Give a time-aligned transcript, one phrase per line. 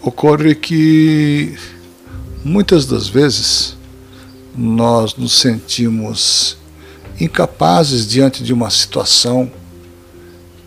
[0.00, 1.56] Ocorre que
[2.44, 3.76] muitas das vezes
[4.56, 6.56] nós nos sentimos
[7.20, 9.50] incapazes diante de uma situação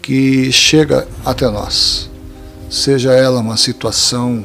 [0.01, 2.09] que chega até nós,
[2.69, 4.43] seja ela uma situação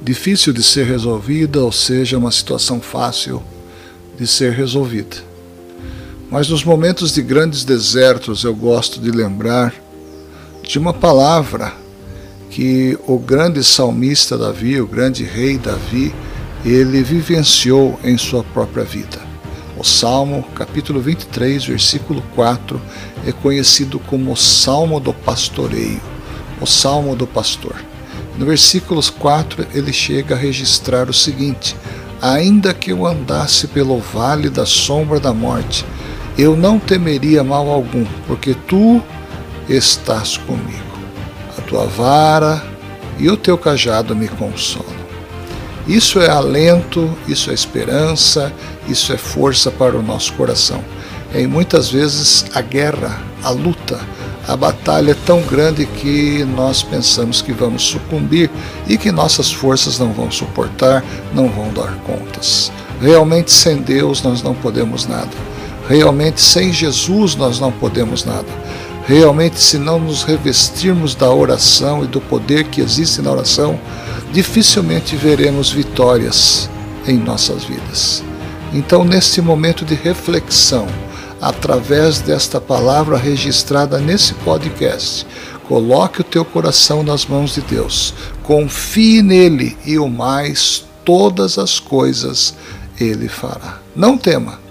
[0.00, 3.42] difícil de ser resolvida ou seja uma situação fácil
[4.18, 5.16] de ser resolvida.
[6.30, 9.74] Mas nos momentos de grandes desertos eu gosto de lembrar
[10.62, 11.83] de uma palavra
[12.54, 16.14] que o grande salmista Davi, o grande rei Davi,
[16.64, 19.20] ele vivenciou em sua própria vida.
[19.76, 22.80] O Salmo, capítulo 23, versículo 4,
[23.26, 26.00] é conhecido como o Salmo do Pastoreio,
[26.60, 27.74] o Salmo do Pastor.
[28.38, 31.74] No versículo 4, ele chega a registrar o seguinte:
[32.22, 35.84] Ainda que eu andasse pelo vale da sombra da morte,
[36.38, 39.02] eu não temeria mal algum, porque tu
[39.68, 40.83] estás comigo
[41.66, 42.62] tua vara
[43.18, 44.94] e o teu cajado me consolam.
[45.86, 48.52] Isso é alento, isso é esperança,
[48.88, 50.82] isso é força para o nosso coração.
[51.34, 54.00] E muitas vezes a guerra, a luta,
[54.46, 58.50] a batalha é tão grande que nós pensamos que vamos sucumbir
[58.86, 62.70] e que nossas forças não vão suportar, não vão dar contas.
[63.00, 65.30] Realmente sem Deus nós não podemos nada.
[65.88, 68.48] Realmente sem Jesus nós não podemos nada.
[69.06, 73.78] Realmente, se não nos revestirmos da oração e do poder que existe na oração,
[74.32, 76.70] dificilmente veremos vitórias
[77.06, 78.24] em nossas vidas.
[78.72, 80.86] Então, neste momento de reflexão,
[81.38, 85.26] através desta palavra registrada nesse podcast,
[85.68, 91.78] coloque o teu coração nas mãos de Deus, confie nele e o mais, todas as
[91.78, 92.54] coisas
[92.98, 93.80] ele fará.
[93.94, 94.63] Não tema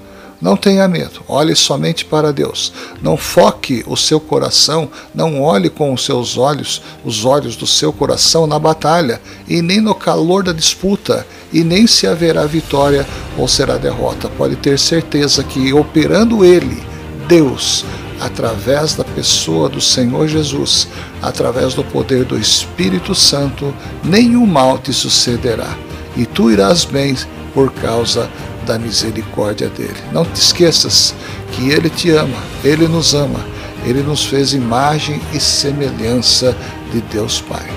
[0.43, 2.73] não tenha medo, olhe somente para Deus.
[3.01, 7.93] Não foque o seu coração, não olhe com os seus olhos, os olhos do seu
[7.93, 13.07] coração na batalha, e nem no calor da disputa, e nem se haverá vitória
[13.37, 14.27] ou será derrota.
[14.37, 16.83] Pode ter certeza que operando Ele,
[17.25, 17.85] Deus,
[18.19, 20.89] através da pessoa do Senhor Jesus,
[21.21, 23.73] através do poder do Espírito Santo,
[24.03, 25.77] nenhum mal te sucederá,
[26.17, 27.15] e tu irás bem
[27.53, 28.29] por causa
[28.63, 29.97] da misericórdia dele.
[30.11, 31.13] Não te esqueças
[31.51, 33.39] que ele te ama, ele nos ama,
[33.85, 36.55] ele nos fez imagem e semelhança
[36.91, 37.69] de Deus Pai.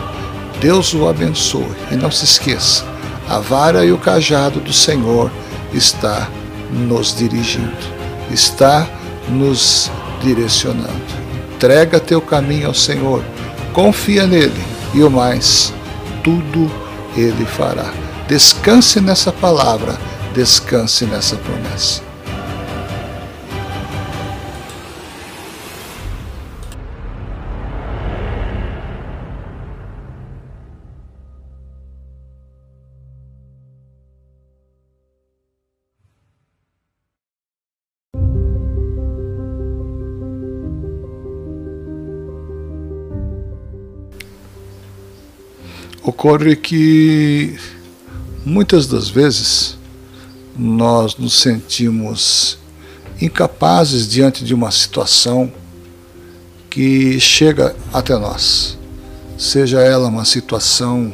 [0.60, 2.84] Deus o abençoe e não se esqueça,
[3.28, 5.30] a vara e o cajado do Senhor
[5.72, 6.28] está
[6.70, 7.76] nos dirigindo,
[8.30, 8.86] está
[9.28, 9.90] nos
[10.22, 11.16] direcionando.
[11.54, 13.22] Entrega teu caminho ao Senhor,
[13.72, 14.64] confia nele
[14.94, 15.72] e o mais,
[16.22, 16.70] tudo
[17.16, 17.92] ele fará.
[18.28, 19.98] Descanse nessa palavra
[20.36, 22.02] descanse nessa promessa.
[46.02, 47.58] Ocorre que
[48.44, 49.75] muitas das vezes
[50.58, 52.58] nós nos sentimos
[53.20, 55.52] incapazes diante de uma situação
[56.70, 58.76] que chega até nós,
[59.38, 61.12] seja ela uma situação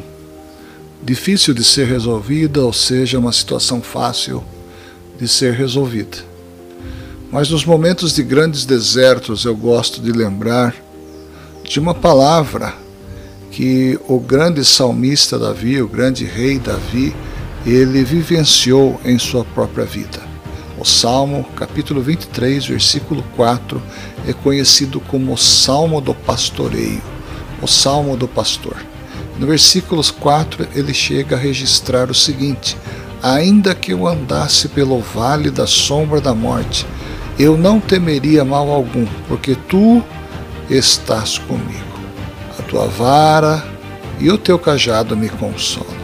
[1.03, 4.43] difícil de ser resolvida ou seja uma situação fácil
[5.19, 6.19] de ser resolvida.
[7.31, 10.75] Mas nos momentos de grandes desertos eu gosto de lembrar
[11.65, 12.75] de uma palavra
[13.51, 17.15] que o grande salmista Davi, o grande rei Davi,
[17.65, 20.21] ele vivenciou em sua própria vida.
[20.79, 23.81] O Salmo, capítulo 23, versículo 4,
[24.27, 27.03] é conhecido como o Salmo do Pastoreio,
[27.61, 28.77] o Salmo do Pastor.
[29.39, 32.77] No versículo 4, ele chega a registrar o seguinte:
[33.23, 36.85] Ainda que eu andasse pelo vale da sombra da morte,
[37.39, 40.03] eu não temeria mal algum, porque tu
[40.69, 41.93] estás comigo.
[42.59, 43.65] A tua vara
[44.19, 46.02] e o teu cajado me consolam.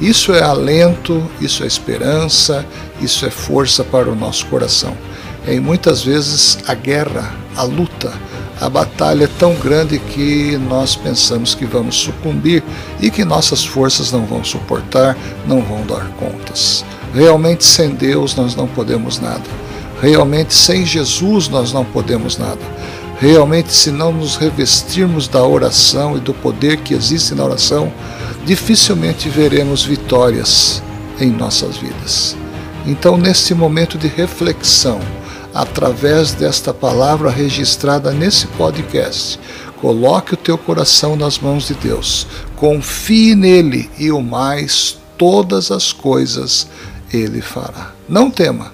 [0.00, 2.64] Isso é alento, isso é esperança,
[3.00, 4.96] isso é força para o nosso coração.
[5.46, 8.12] E muitas vezes a guerra, a luta,
[8.60, 12.62] a batalha é tão grande que nós pensamos que vamos sucumbir
[13.00, 16.84] e que nossas forças não vão suportar, não vão dar contas.
[17.14, 19.42] Realmente sem Deus nós não podemos nada.
[20.00, 22.60] Realmente sem Jesus nós não podemos nada.
[23.20, 27.92] Realmente se não nos revestirmos da oração e do poder que existe na oração,
[28.44, 30.82] dificilmente veremos vitórias
[31.20, 32.36] em nossas vidas.
[32.86, 35.00] Então, neste momento de reflexão,
[35.54, 39.38] através desta palavra registrada nesse podcast,
[39.84, 42.26] Coloque o teu coração nas mãos de Deus.
[42.56, 46.66] Confie nele e o mais, todas as coisas
[47.12, 47.92] ele fará.
[48.08, 48.72] Não tema.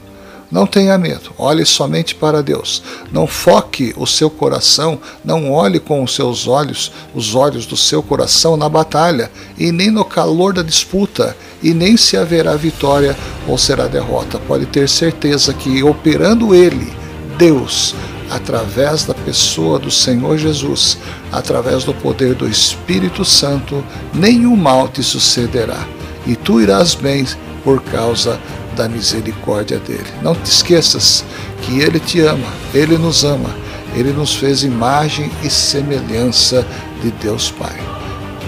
[0.50, 2.82] Não tenha medo, olhe somente para Deus.
[3.12, 8.02] Não foque o seu coração, não olhe com os seus olhos, os olhos do seu
[8.02, 13.16] coração na batalha, e nem no calor da disputa, e nem se haverá vitória
[13.46, 14.40] ou será derrota.
[14.40, 16.92] Pode ter certeza que operando Ele,
[17.38, 17.94] Deus,
[18.28, 20.98] através da pessoa do Senhor Jesus,
[21.30, 25.86] através do poder do Espírito Santo, nenhum mal te sucederá,
[26.26, 27.24] e tu irás bem
[27.62, 28.40] por causa
[28.80, 30.06] da misericórdia dele.
[30.22, 31.22] Não te esqueças
[31.60, 33.50] que ele te ama, ele nos ama,
[33.94, 36.66] ele nos fez imagem e semelhança
[37.02, 37.76] de Deus Pai.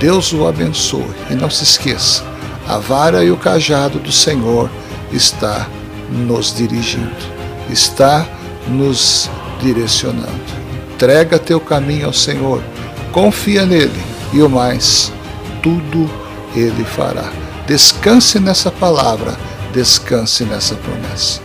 [0.01, 2.25] Deus o abençoe e não se esqueça,
[2.67, 4.71] a vara e o cajado do Senhor
[5.13, 5.69] está
[6.11, 7.15] nos dirigindo,
[7.69, 8.27] está
[8.67, 9.29] nos
[9.61, 10.63] direcionando.
[10.95, 12.63] Entrega teu caminho ao Senhor,
[13.13, 14.03] confia nele
[14.33, 15.13] e o mais,
[15.63, 16.11] tudo
[16.57, 17.31] ele fará.
[17.67, 19.37] Descanse nessa palavra,
[19.73, 21.41] descanse nessa promessa.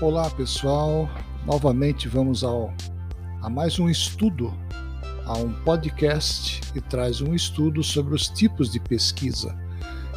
[0.00, 1.10] Olá pessoal,
[1.44, 2.72] novamente vamos ao,
[3.42, 4.54] a mais um estudo,
[5.30, 9.56] a um podcast que traz um estudo sobre os tipos de pesquisa.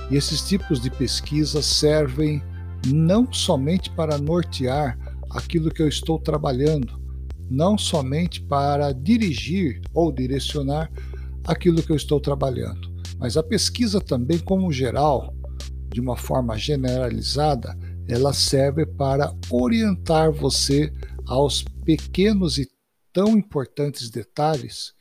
[0.09, 2.41] E esses tipos de pesquisa servem
[2.87, 4.97] não somente para nortear
[5.29, 6.99] aquilo que eu estou trabalhando,
[7.47, 10.91] não somente para dirigir ou direcionar
[11.45, 15.31] aquilo que eu estou trabalhando, mas a pesquisa também, como geral,
[15.93, 17.77] de uma forma generalizada,
[18.07, 20.91] ela serve para orientar você
[21.27, 22.67] aos pequenos e
[23.13, 24.92] tão importantes detalhes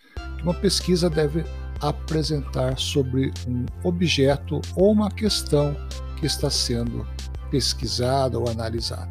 [0.42, 1.44] uma pesquisa deve
[1.80, 5.76] apresentar sobre um objeto ou uma questão
[6.18, 7.06] que está sendo
[7.50, 9.10] pesquisada ou analisada.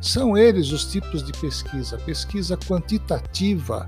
[0.00, 3.86] São eles os tipos de pesquisa: pesquisa quantitativa,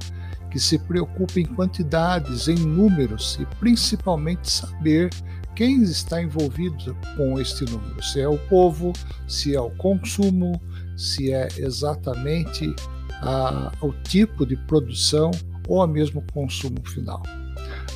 [0.50, 5.10] que se preocupa em quantidades, em números e principalmente saber
[5.54, 8.92] quem está envolvido com este número, se é o povo,
[9.26, 10.60] se é o consumo,
[10.96, 12.74] se é exatamente
[13.22, 15.30] a, o tipo de produção
[15.68, 17.22] ou a mesmo consumo final.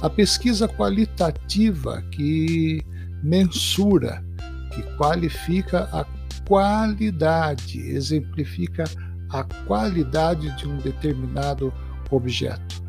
[0.02, 2.82] A pesquisa qualitativa que
[3.22, 4.25] mensura,
[4.72, 6.06] que qualifica a
[6.46, 8.84] qualidade, exemplifica
[9.31, 11.72] a qualidade de um determinado
[12.11, 12.82] objeto.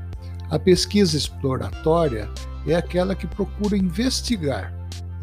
[0.49, 2.29] A pesquisa exploratória
[2.67, 4.73] é aquela que procura investigar.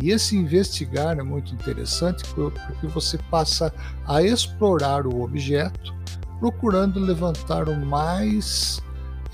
[0.01, 3.73] E esse investigar é muito interessante porque você passa
[4.07, 5.93] a explorar o objeto,
[6.39, 8.81] procurando levantar o mais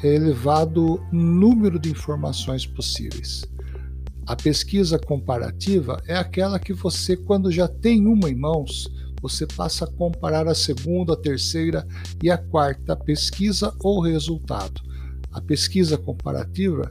[0.09, 3.45] elevado número de informações possíveis.
[4.27, 8.91] A pesquisa comparativa é aquela que você, quando já tem uma em mãos,
[9.21, 11.87] você passa a comparar a segunda, a terceira
[12.23, 14.83] e a quarta pesquisa ou resultado.
[15.33, 16.91] A pesquisa comparativa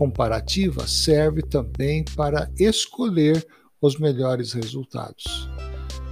[0.00, 3.46] comparativa serve também para escolher
[3.82, 5.46] os melhores resultados.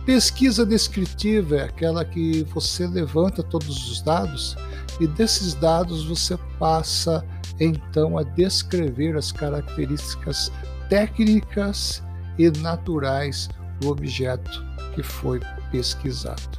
[0.05, 4.55] Pesquisa descritiva é aquela que você levanta todos os dados
[5.01, 7.25] e desses dados você passa
[7.61, 10.53] então a descrever as características
[10.89, 12.03] técnicas
[12.39, 13.49] e naturais
[13.81, 14.65] do objeto
[14.95, 15.41] que foi
[15.71, 16.59] pesquisado.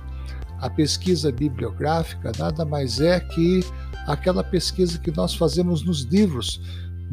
[0.60, 3.64] A pesquisa bibliográfica nada mais é que
[4.08, 6.62] aquela pesquisa que nós fazemos nos livros,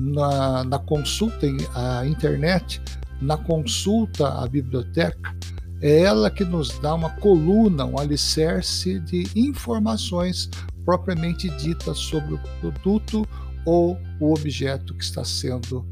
[0.03, 2.83] na, na consulta à internet,
[3.21, 5.35] na consulta à biblioteca,
[5.81, 10.51] é ela que nos dá uma coluna, um alicerce de informações
[10.87, 13.29] propriamente ditas sobre o produto
[13.67, 15.85] ou o objeto que está sendo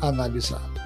[0.00, 0.78] analisado.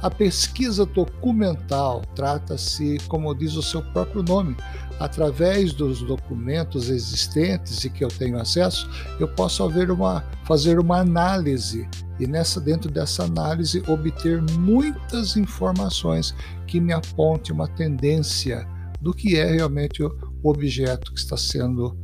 [0.00, 4.56] A pesquisa documental trata-se, como diz o seu próprio nome,
[4.98, 8.88] através dos documentos existentes e que eu tenho acesso,
[9.18, 11.86] eu posso uma, fazer uma análise
[12.18, 16.34] e nessa dentro dessa análise obter muitas informações
[16.66, 18.66] que me aponte uma tendência
[19.02, 20.12] do que é realmente o
[20.42, 21.96] objeto que está sendo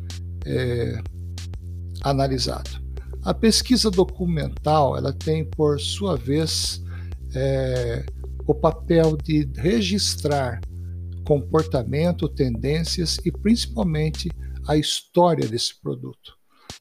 [0.46, 1.02] é,
[2.02, 2.70] analisado.
[3.22, 6.82] A pesquisa documental ela tem por sua vez
[7.34, 8.06] é,
[8.46, 10.60] o papel de registrar
[11.26, 14.30] comportamento, tendências e principalmente
[14.68, 16.36] a história desse produto.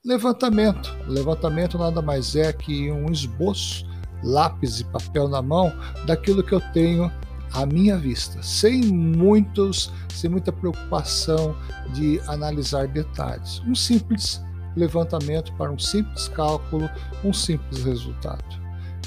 [0.05, 0.95] Levantamento.
[1.07, 3.85] Levantamento nada mais é que um esboço,
[4.23, 5.73] lápis e papel na mão,
[6.05, 7.11] daquilo que eu tenho
[7.55, 11.55] à minha vista, sem muitos, sem muita preocupação
[11.93, 13.61] de analisar detalhes.
[13.65, 14.41] Um simples
[14.75, 16.89] levantamento para um simples cálculo,
[17.23, 18.43] um simples resultado.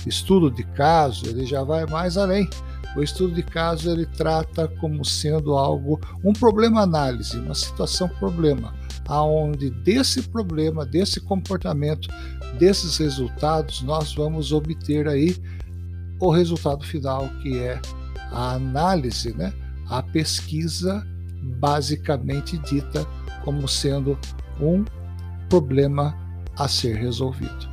[0.07, 2.49] Estudo de caso, ele já vai mais além.
[2.97, 8.75] O estudo de caso ele trata como sendo algo, um problema análise, uma situação problema,
[9.07, 12.09] aonde desse problema, desse comportamento,
[12.59, 15.37] desses resultados nós vamos obter aí
[16.19, 17.81] o resultado final que é
[18.30, 19.52] a análise, né?
[19.88, 21.04] A pesquisa
[21.58, 23.06] basicamente dita
[23.44, 24.18] como sendo
[24.61, 24.85] um
[25.49, 26.16] problema
[26.56, 27.68] a ser resolvido.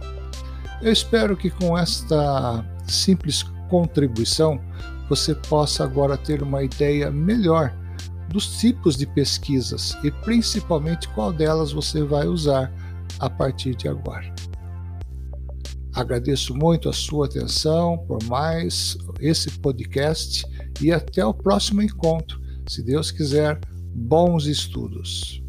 [0.81, 4.59] Eu espero que com esta simples contribuição
[5.09, 7.73] você possa agora ter uma ideia melhor
[8.29, 12.71] dos tipos de pesquisas e principalmente qual delas você vai usar
[13.19, 14.33] a partir de agora.
[15.95, 20.45] Agradeço muito a sua atenção por mais esse podcast
[20.81, 22.37] e até o próximo encontro.
[22.67, 23.57] Se Deus quiser,
[23.93, 25.41] bons estudos.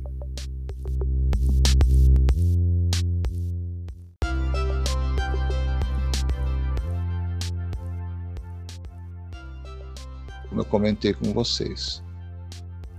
[10.49, 12.03] como eu comentei com vocês.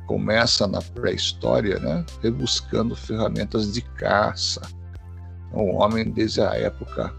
[0.06, 4.62] Começa na pré-história, né, rebuscando ferramentas de caça.
[5.52, 7.16] O homem, desde a época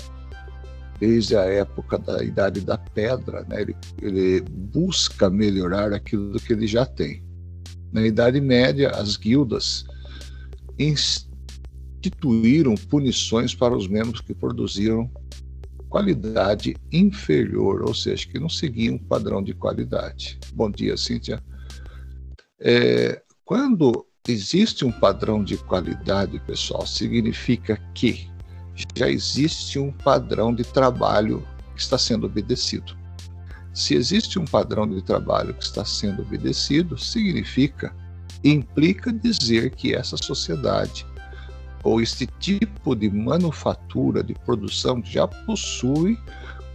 [0.98, 6.66] desde a época da Idade da Pedra, né, ele, ele busca melhorar aquilo que ele
[6.66, 7.22] já tem.
[7.92, 9.84] Na Idade Média, as guildas
[10.78, 15.10] instituíram punições para os membros que produziram
[15.88, 20.38] qualidade inferior, ou seja, que não seguiam um padrão de qualidade.
[20.52, 21.42] Bom dia, Cíntia.
[22.60, 28.28] É, quando existe um padrão de qualidade, pessoal, significa que
[28.94, 32.96] já existe um padrão de trabalho que está sendo obedecido.
[33.72, 37.94] Se existe um padrão de trabalho que está sendo obedecido, significa,
[38.42, 41.06] implica dizer que essa sociedade
[41.84, 46.18] ou este tipo de manufatura, de produção, já possui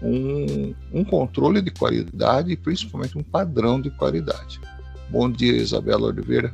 [0.02, 4.60] um, um controle de qualidade e principalmente um padrão de qualidade.
[5.10, 6.54] Bom dia, Isabela Oliveira.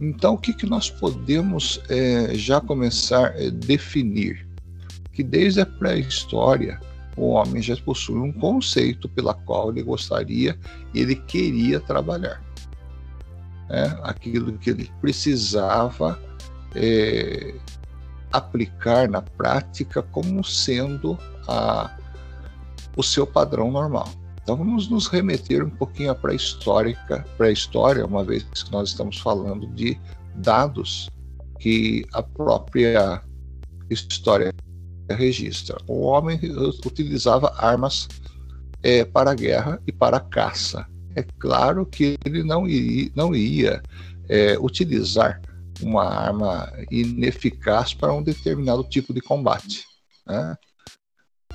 [0.00, 4.46] Então, o que, que nós podemos é, já começar a definir?
[5.12, 6.80] Que desde a pré-história,
[7.16, 10.56] o homem já possui um conceito pela qual ele gostaria,
[10.94, 12.42] ele queria trabalhar.
[13.68, 16.18] É, aquilo que ele precisava
[16.74, 17.54] é,
[18.32, 21.98] aplicar na prática como sendo a,
[22.96, 24.08] o seu padrão normal.
[24.48, 26.96] Então vamos nos remeter um pouquinho à pré-história,
[27.36, 30.00] pré-história, uma vez que nós estamos falando de
[30.36, 31.10] dados
[31.60, 33.22] que a própria
[33.90, 34.50] história
[35.10, 35.76] registra.
[35.86, 36.40] O homem
[36.82, 38.08] utilizava armas
[38.82, 40.86] é, para guerra e para caça.
[41.14, 43.82] É claro que ele não ia, não ia
[44.30, 45.42] é, utilizar
[45.82, 49.84] uma arma ineficaz para um determinado tipo de combate.
[50.26, 50.56] Né?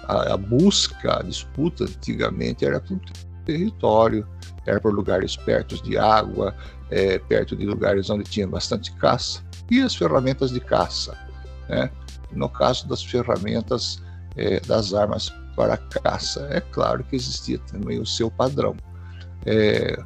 [0.08, 3.00] A, a, busca, a disputa antigamente era por
[3.46, 4.28] território,
[4.66, 6.56] era por lugares perto de água,
[6.90, 11.18] é, perto de lugares onde tinha bastante caça, e as ferramentas de caça.
[11.70, 11.90] Né?
[12.32, 14.02] No caso das ferramentas
[14.36, 18.76] é, das armas para caça, é claro que existia também o seu padrão.
[19.46, 19.98] É,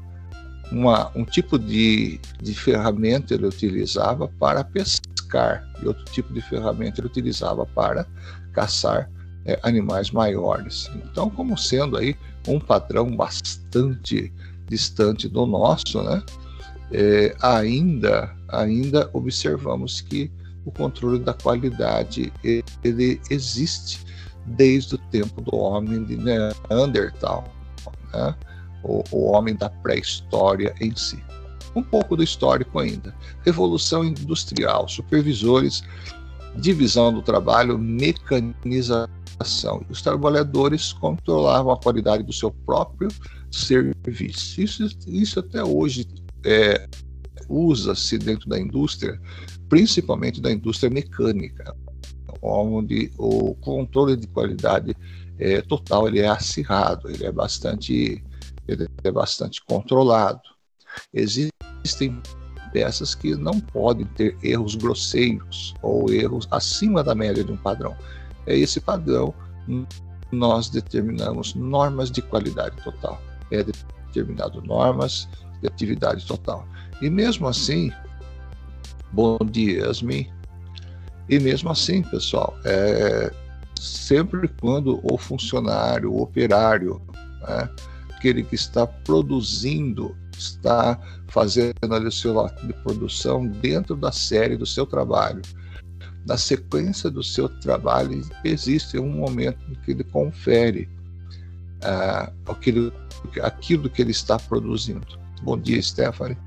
[0.72, 7.00] uma, um tipo de, de ferramenta ele utilizava para pescar e outro tipo de ferramenta
[7.00, 8.06] ele utilizava para
[8.52, 9.10] caçar
[9.48, 10.90] é, animais maiores.
[10.96, 12.16] Então, como sendo aí
[12.48, 14.32] um padrão bastante
[14.68, 16.22] distante do nosso, né?
[16.92, 20.32] É, ainda, ainda observamos que
[20.64, 22.32] o controle da qualidade
[22.84, 24.06] ele existe
[24.46, 27.54] desde o tempo do homem de Neandertal.
[28.14, 28.36] Né?
[28.84, 31.22] o, o homem da pré-história em si.
[31.76, 33.14] Um pouco do histórico ainda.
[33.46, 35.84] Revolução industrial, supervisores,
[36.56, 39.10] divisão do trabalho, mecanização.
[39.90, 43.10] Os trabalhadores controlavam a qualidade do seu próprio
[43.52, 44.62] serviço.
[44.62, 46.08] Isso, isso até hoje
[46.44, 46.88] é,
[47.48, 49.20] usa-se dentro da indústria,
[49.70, 51.76] principalmente da indústria mecânica,
[52.42, 54.96] onde o controle de qualidade
[55.40, 58.24] é, total ele é acirrado, ele é bastante
[58.68, 60.42] ele é bastante controlado.
[61.14, 62.22] Existem
[62.74, 67.96] peças que não podem ter erros grosseiros ou erros acima da média de um padrão.
[68.48, 69.34] É esse padrão
[70.32, 73.22] nós determinamos normas de qualidade total.
[73.52, 75.28] É determinado normas
[75.62, 76.68] de atividade total.
[77.02, 77.92] E mesmo assim,
[79.12, 80.30] bom dia, Yasmin.
[81.30, 83.32] E mesmo assim, pessoal, é,
[83.80, 87.02] sempre quando o funcionário, o operário,
[87.42, 87.70] né,
[88.16, 94.56] aquele que está produzindo, está fazendo ali o seu lote de produção dentro da série
[94.56, 95.42] do seu trabalho.
[96.28, 100.90] Na sequência do seu trabalho, existe um momento em que ele confere
[101.78, 102.92] uh, aquilo,
[103.42, 105.08] aquilo que ele está produzindo.
[105.42, 106.38] Bom dia, Stephanie.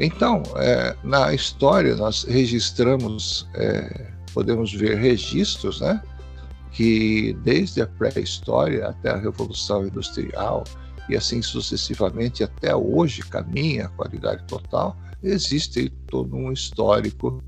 [0.00, 6.02] Então, é, na história, nós registramos, é, podemos ver registros, né?
[6.72, 10.64] Que desde a pré-história até a Revolução Industrial
[11.08, 17.42] e assim sucessivamente até hoje caminha a qualidade total, existe todo um histórico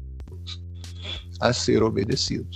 [1.42, 2.48] a ser obedecido.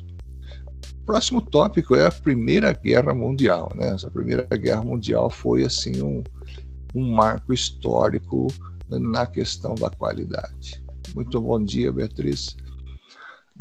[1.02, 3.72] O próximo tópico é a Primeira Guerra Mundial.
[3.74, 3.88] Né?
[3.88, 6.22] Essa Primeira Guerra Mundial foi assim um,
[6.94, 8.46] um marco histórico
[8.88, 10.84] na questão da qualidade.
[11.14, 12.56] Muito bom dia, Beatriz.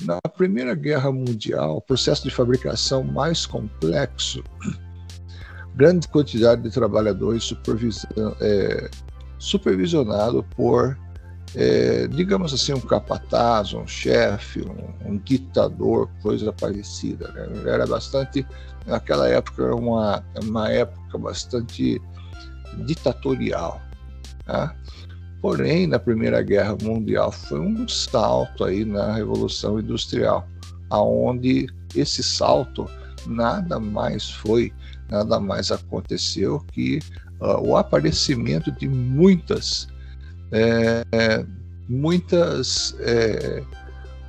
[0.03, 4.43] Na Primeira Guerra Mundial, o processo de fabricação mais complexo,
[5.75, 7.51] grande quantidade de trabalhadores
[8.41, 8.89] é,
[9.39, 10.97] supervisionado por
[11.55, 17.29] é, digamos assim, um capataz, um chefe, um, um, ditador, coisa parecida.
[17.31, 17.71] Né?
[17.71, 18.45] Era bastante,
[18.85, 22.01] naquela época, uma, uma época bastante
[22.85, 23.81] ditatorial.
[24.45, 24.75] Tá?
[25.41, 30.45] Porém, na Primeira Guerra Mundial foi um salto aí na Revolução Industrial,
[30.89, 32.89] aonde esse salto
[33.25, 34.73] nada mais foi,
[35.09, 36.99] nada mais aconteceu que
[37.39, 39.87] uh, o aparecimento de muitas
[40.51, 41.45] é,
[41.87, 43.63] muitas é,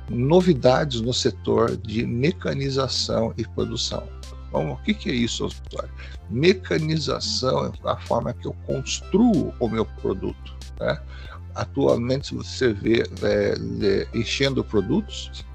[0.09, 4.03] novidades no setor de mecanização e produção.
[4.51, 5.93] O que, que é isso, Osório?
[6.29, 10.55] Mecanização é a forma que eu construo o meu produto.
[10.79, 10.99] Né?
[11.53, 15.45] Atualmente, você vê é, enchendo produtos,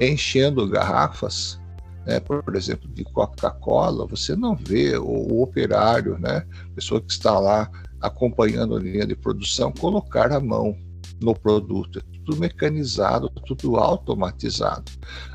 [0.00, 1.60] enchendo garrafas,
[2.06, 7.38] né, por exemplo, de Coca-Cola, você não vê o, o operário, né, pessoa que está
[7.38, 10.76] lá acompanhando a linha de produção, colocar a mão
[11.20, 11.98] no produto.
[11.98, 14.90] É tudo mecanizado, tudo automatizado,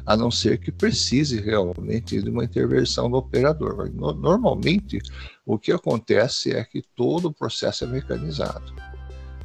[0.05, 3.91] a não ser que precise realmente de uma intervenção do operador.
[3.93, 4.99] Normalmente,
[5.45, 8.73] o que acontece é que todo o processo é mecanizado.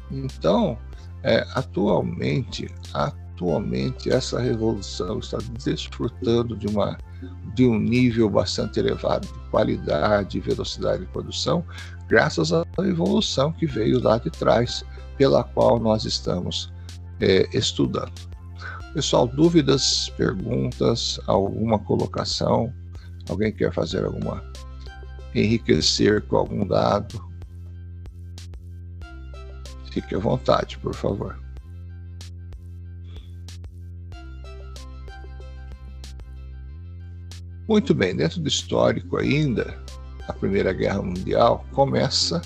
[0.09, 0.77] Então,
[1.23, 6.97] é, atualmente, atualmente essa revolução está desfrutando de uma
[7.53, 11.63] de um nível bastante elevado de qualidade e velocidade de produção,
[12.11, 14.83] graças à evolução que veio lá de trás,
[15.17, 16.69] pela qual nós estamos
[17.21, 18.11] é, estudando.
[18.93, 22.73] Pessoal, dúvidas, perguntas, alguma colocação?
[23.29, 24.43] Alguém quer fazer alguma?
[25.33, 27.25] Enriquecer com algum dado?
[29.93, 31.39] Fique à vontade, por favor.
[37.69, 39.81] Muito bem, dentro do histórico ainda,
[40.31, 42.41] a Primeira Guerra Mundial começa,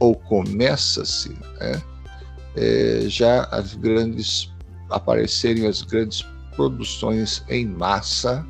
[0.00, 1.82] ou começa-se, né,
[2.56, 4.52] é, já as grandes,
[4.90, 6.22] aparecerem as grandes
[6.54, 8.46] produções em massa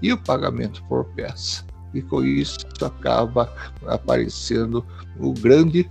[0.00, 1.64] e o pagamento por peça.
[1.92, 3.52] E com isso acaba
[3.86, 4.84] aparecendo
[5.20, 5.88] o grande,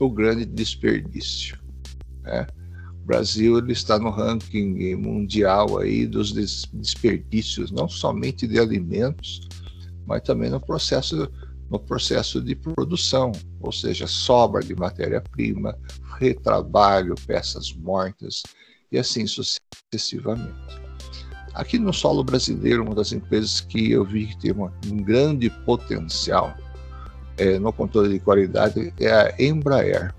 [0.00, 1.56] o grande desperdício.
[2.22, 2.46] Né?
[3.08, 9.48] Brasil ele está no ranking mundial aí dos desperdícios, não somente de alimentos,
[10.08, 11.30] mas também no processo
[11.70, 15.78] no processo de produção, ou seja, sobra de matéria-prima,
[16.18, 18.42] retrabalho, peças mortas
[18.90, 20.56] e assim sucessivamente.
[21.52, 26.56] Aqui no solo brasileiro, uma das empresas que eu vi que tem um grande potencial
[27.36, 30.14] é, no controle de qualidade é a Embraer.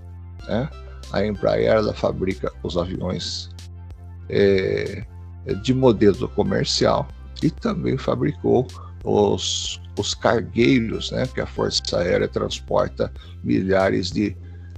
[0.46, 0.70] Né?
[1.12, 3.50] a Embraer ela fabrica os aviões
[4.28, 5.04] é,
[5.62, 7.08] de modelo comercial
[7.42, 8.66] e também fabricou
[9.04, 14.36] os, os cargueiros, né, que a Força Aérea transporta milhares de.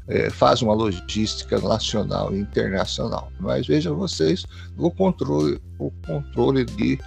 [0.08, 3.30] É, faz uma logística nacional e internacional.
[3.38, 4.44] Mas vejam vocês,
[4.76, 6.98] o controle, o controle de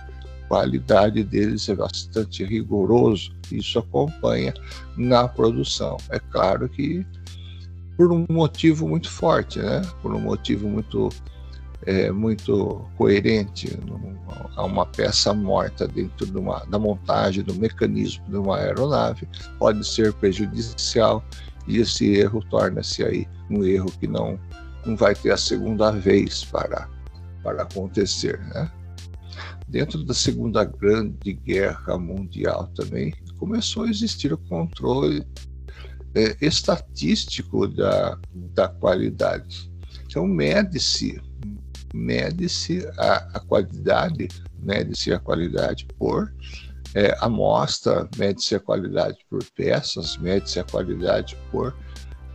[0.47, 3.33] qualidade deles é bastante rigoroso.
[3.51, 4.53] Isso acompanha
[4.95, 5.97] na produção.
[6.09, 7.05] É claro que
[7.97, 9.81] por um motivo muito forte, né?
[10.01, 11.09] Por um motivo muito
[11.85, 13.77] é, muito coerente
[14.55, 19.27] a uma peça morta dentro de uma, da montagem do mecanismo de uma aeronave
[19.59, 21.23] pode ser prejudicial
[21.67, 24.39] e esse erro torna-se aí um erro que não
[24.85, 26.87] não vai ter a segunda vez para
[27.43, 28.71] para acontecer, né?
[29.67, 35.25] Dentro da Segunda Grande Guerra Mundial também começou a existir o controle
[36.15, 39.71] é, estatístico da, da qualidade.
[40.05, 41.21] Então, mede-se
[41.95, 44.27] mede-se a, a, qualidade,
[44.59, 46.33] mede-se a qualidade por
[46.93, 51.75] é, amostra, mede-se a qualidade por peças, mede-se a qualidade por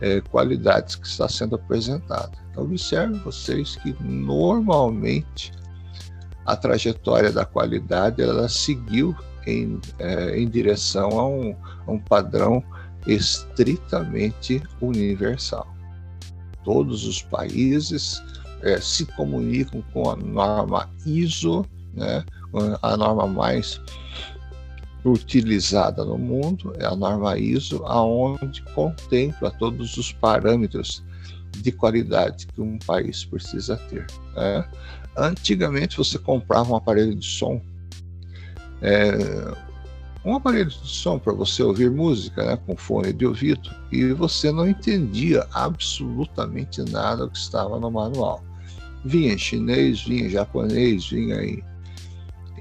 [0.01, 2.31] é, qualidades que está sendo apresentada.
[2.49, 5.51] Então, observe vocês que normalmente
[6.45, 12.63] a trajetória da qualidade ela seguiu em, é, em direção a um, a um padrão
[13.05, 15.67] estritamente universal.
[16.63, 18.21] Todos os países
[18.61, 22.23] é, se comunicam com a norma ISO, né,
[22.81, 23.81] a norma mais
[25.03, 31.03] utilizada no mundo é a norma ISO, aonde contempla todos os parâmetros
[31.57, 34.05] de qualidade que um país precisa ter.
[34.35, 34.69] Né?
[35.17, 37.59] Antigamente você comprava um aparelho de som,
[38.81, 39.17] é,
[40.23, 44.51] um aparelho de som para você ouvir música, né, com fone de ouvido, e você
[44.51, 48.43] não entendia absolutamente nada do que estava no manual.
[49.03, 51.63] Vinha em chinês, vinha em japonês, vinha em,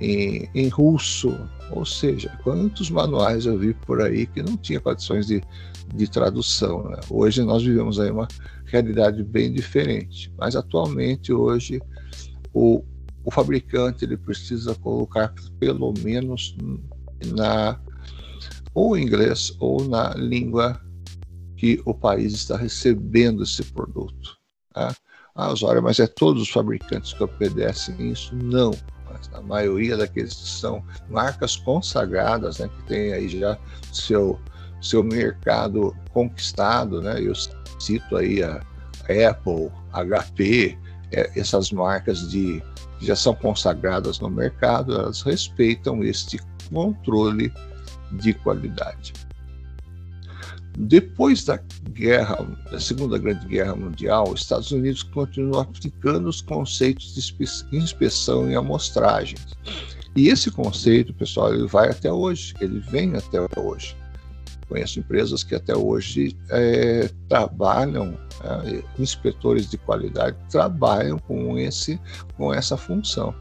[0.00, 1.37] em, em russo,
[1.70, 5.42] ou seja, quantos manuais eu vi por aí que não tinha condições de,
[5.94, 6.88] de tradução.
[6.88, 7.00] Né?
[7.09, 8.29] Hoje nós vivemos aí uma
[8.64, 11.81] realidade bem diferente, mas atualmente hoje
[12.53, 12.83] o,
[13.24, 16.57] o fabricante ele precisa colocar pelo menos
[17.35, 17.79] na
[18.72, 20.81] ou inglês ou na língua
[21.57, 24.38] que o país está recebendo esse produto.
[24.72, 24.94] Tá?
[25.40, 28.35] Ah, mas é todos os fabricantes que obedecem isso?
[28.35, 28.72] Não.
[29.11, 33.57] Mas a maioria daqueles que são marcas consagradas, né, que tem aí já
[33.92, 34.38] seu,
[34.83, 37.20] seu mercado conquistado, né?
[37.20, 37.33] Eu
[37.79, 38.61] cito aí a
[39.31, 40.79] Apple, HP,
[41.12, 42.62] é, essas marcas de
[43.00, 46.38] já são consagradas no mercado, elas respeitam este
[46.70, 47.50] controle
[48.12, 49.14] de qualidade.
[50.78, 57.14] Depois da guerra, da Segunda Grande Guerra Mundial, os Estados Unidos continuam aplicando os conceitos
[57.14, 59.46] de inspeção e amostragens.
[60.16, 63.96] E esse conceito, pessoal, ele vai até hoje, ele vem até hoje.
[64.68, 72.00] Conheço empresas que até hoje é, trabalham, é, inspetores de qualidade trabalham com, esse,
[72.37, 73.35] com essa função.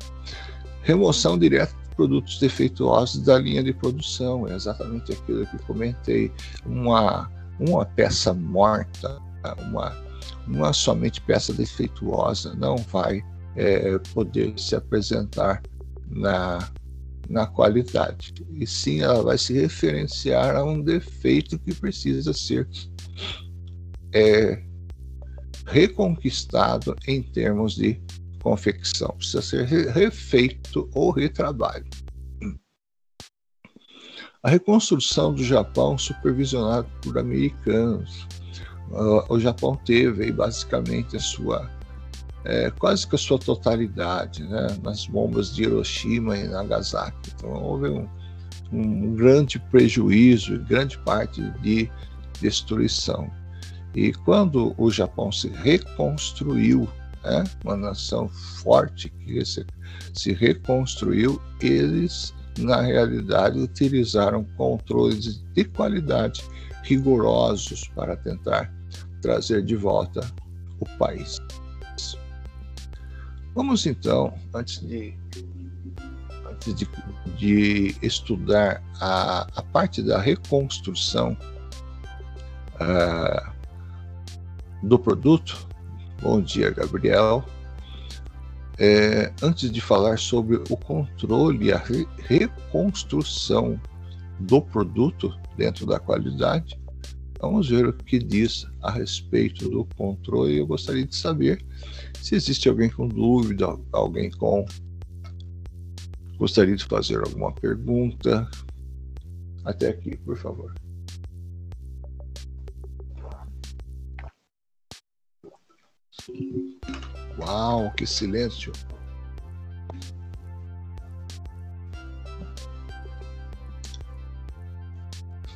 [0.81, 6.31] Remoção direta produtos defeituosos da linha de produção, é exatamente aquilo que comentei.
[6.65, 9.21] Uma, uma peça morta,
[9.67, 9.93] uma,
[10.47, 13.21] uma somente peça defeituosa não vai
[13.57, 15.61] é, poder se apresentar
[16.09, 16.71] na,
[17.27, 22.65] na qualidade, e sim ela vai se referenciar a um defeito que precisa ser
[24.13, 24.63] é,
[25.65, 28.01] reconquistado em termos de
[28.41, 31.85] confecção, precisa ser refeito ou retrabalho.
[34.41, 38.25] A reconstrução do Japão, supervisionada por americanos,
[39.29, 41.69] o Japão teve basicamente a sua
[42.45, 47.31] é, quase que a sua totalidade, né, nas bombas de Hiroshima e Nagasaki.
[47.35, 48.07] Então houve um,
[48.71, 51.91] um grande prejuízo, grande parte de
[52.41, 53.29] destruição.
[53.93, 56.87] E quando o Japão se reconstruiu,
[57.23, 59.65] né, uma nação forte que se,
[60.13, 66.43] se reconstruiu, eles na realidade utilizaram controles de qualidade
[66.83, 68.71] rigorosos para tentar
[69.21, 70.21] trazer de volta
[70.79, 71.39] o país.
[73.55, 75.17] Vamos então, antes de,
[76.49, 76.87] antes de,
[77.37, 81.35] de estudar a, a, parte da reconstrução
[82.75, 83.51] uh,
[84.83, 85.68] do produto,
[86.21, 87.43] bom dia, Gabriel.
[88.77, 93.79] É, antes de falar sobre o controle e a re reconstrução
[94.39, 96.79] do produto dentro da qualidade,
[97.41, 100.57] vamos ver o que diz a respeito do controle.
[100.57, 101.63] Eu gostaria de saber
[102.21, 104.65] se existe alguém com dúvida, alguém com
[106.37, 108.49] gostaria de fazer alguma pergunta,
[109.65, 110.73] até aqui, por favor.
[117.39, 118.71] Uau, que silêncio!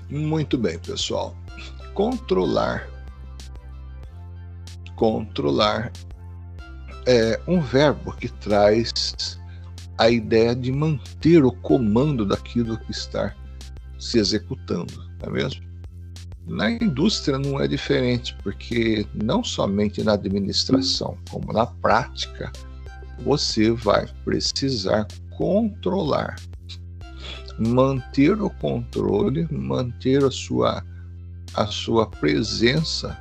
[0.10, 1.36] Muito bem, pessoal.
[1.94, 2.88] Controlar.
[4.96, 5.92] Controlar
[7.08, 9.40] é um verbo que traz
[9.98, 13.36] a ideia de manter o comando daquilo que está
[14.00, 15.73] se executando, não é mesmo?
[16.46, 22.52] Na indústria não é diferente, porque não somente na administração, como na prática,
[23.20, 26.36] você vai precisar controlar,
[27.58, 30.84] manter o controle, manter a sua,
[31.54, 33.18] a sua presença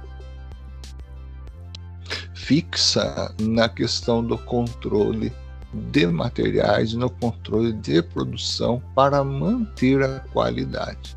[2.35, 5.33] fixa na questão do controle
[5.73, 11.17] de materiais, no controle de produção para manter a qualidade.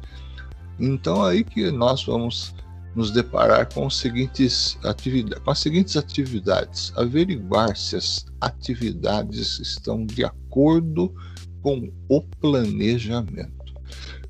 [0.80, 2.54] Então aí que nós vamos
[2.96, 10.06] nos deparar com, os seguintes atividades, com as seguintes atividades: averiguar se as atividades estão
[10.06, 11.14] de acordo
[11.62, 13.54] com o planejamento.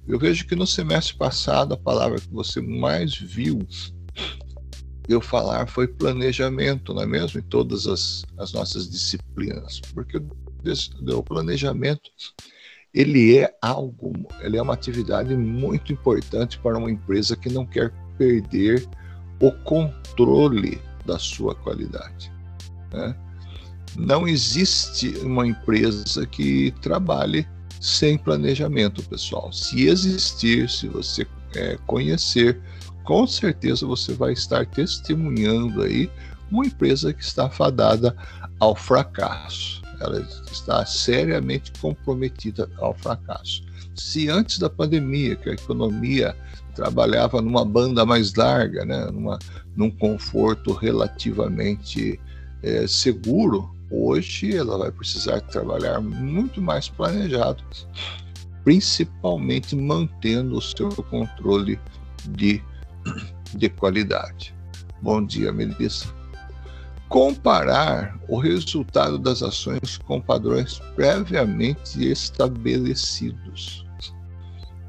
[0.07, 3.59] Eu vejo que no semestre passado a palavra que você mais viu
[5.07, 7.39] eu falar foi planejamento, não é mesmo?
[7.39, 12.09] Em todas as, as nossas disciplinas, porque o planejamento
[12.95, 17.91] ele é algo, ele é uma atividade muito importante para uma empresa que não quer
[18.17, 18.87] perder
[19.41, 22.31] o controle da sua qualidade.
[22.93, 23.13] Né?
[23.97, 27.45] Não existe uma empresa que trabalhe
[27.81, 29.51] sem planejamento, pessoal.
[29.51, 32.61] Se existir, se você é, conhecer,
[33.03, 36.09] com certeza você vai estar testemunhando aí
[36.49, 38.15] uma empresa que está fadada
[38.57, 39.81] ao fracasso.
[39.99, 40.19] Ela
[40.51, 43.63] está seriamente comprometida ao fracasso.
[43.95, 46.35] Se antes da pandemia, que a economia
[46.75, 49.39] trabalhava numa banda mais larga, né, numa,
[49.75, 52.19] num conforto relativamente
[52.61, 57.63] é, seguro, hoje ela vai precisar trabalhar muito mais planejado,
[58.63, 61.79] principalmente mantendo o seu controle
[62.29, 62.61] de,
[63.53, 64.53] de qualidade.
[65.01, 66.07] Bom dia, Melissa.
[67.15, 73.85] Comparar o resultado das ações com padrões previamente estabelecidos.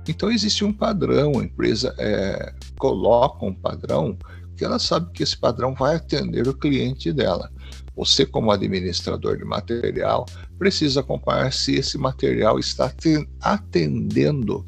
[0.09, 4.19] Então existe um padrão, a empresa é, coloca um padrão
[4.57, 7.49] que ela sabe que esse padrão vai atender o cliente dela.
[7.95, 10.27] Você, como administrador de material,
[10.59, 12.93] precisa comparar se esse material está
[13.41, 14.65] atendendo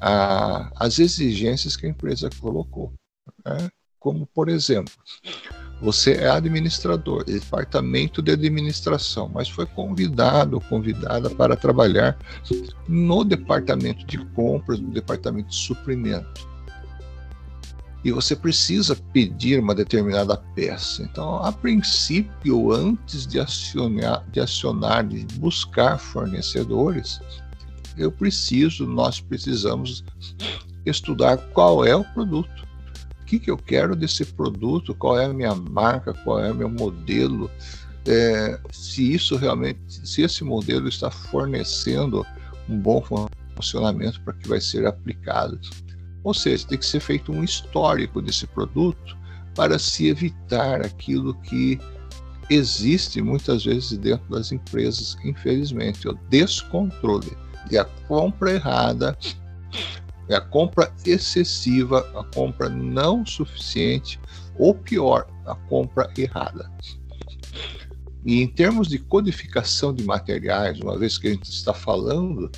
[0.00, 2.90] às exigências que a empresa colocou.
[3.44, 3.68] Né?
[3.98, 4.94] Como, por exemplo,
[5.80, 12.16] você é administrador, departamento de administração, mas foi convidado ou convidada para trabalhar
[12.88, 16.48] no departamento de compras, no departamento de suprimento.
[18.04, 21.02] E você precisa pedir uma determinada peça.
[21.02, 27.18] Então, a princípio, antes de acionar, de acionar, de buscar fornecedores,
[27.96, 30.04] eu preciso, nós precisamos
[30.84, 32.63] estudar qual é o produto
[33.38, 36.68] que, que eu quero desse produto, qual é a minha marca, qual é o meu
[36.68, 37.50] modelo,
[38.06, 42.24] é, se isso realmente, se esse modelo está fornecendo
[42.68, 43.02] um bom
[43.56, 45.58] funcionamento para que vai ser aplicado.
[46.22, 49.16] Ou seja, tem que ser feito um histórico desse produto
[49.54, 51.78] para se evitar aquilo que
[52.50, 57.36] existe muitas vezes dentro das empresas, infelizmente, o descontrole
[57.70, 59.16] e a compra errada
[60.28, 64.18] é a compra excessiva, a compra não suficiente,
[64.58, 66.70] ou pior, a compra errada.
[68.24, 72.50] E em termos de codificação de materiais, uma vez que a gente está falando,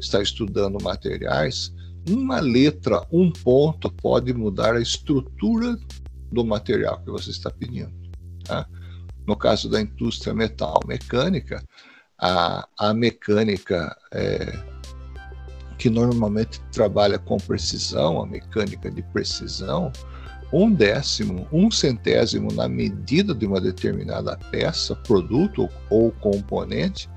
[0.00, 1.72] está estudando materiais,
[2.08, 5.78] uma letra, um ponto pode mudar a estrutura
[6.32, 7.92] do material que você está pedindo.
[8.44, 8.66] Tá?
[9.24, 11.62] No caso da indústria metal mecânica,
[12.18, 14.71] a, a mecânica é,
[15.78, 19.92] que normalmente trabalha com precisão, a mecânica de precisão,
[20.52, 27.08] um décimo, um centésimo na medida de uma determinada peça, produto ou componente,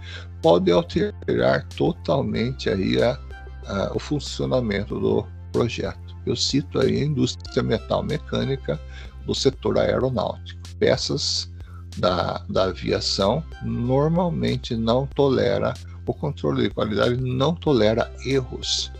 [0.42, 3.20] pode alterar totalmente aí a,
[3.68, 6.16] a, o funcionamento do projeto.
[6.26, 8.80] Eu cito aí a indústria metal mecânica
[9.26, 10.62] do setor aeronáutico.
[10.80, 11.52] Peças
[11.98, 15.74] da, da aviação normalmente não tolera
[16.06, 18.92] o controle de qualidade não tolera erros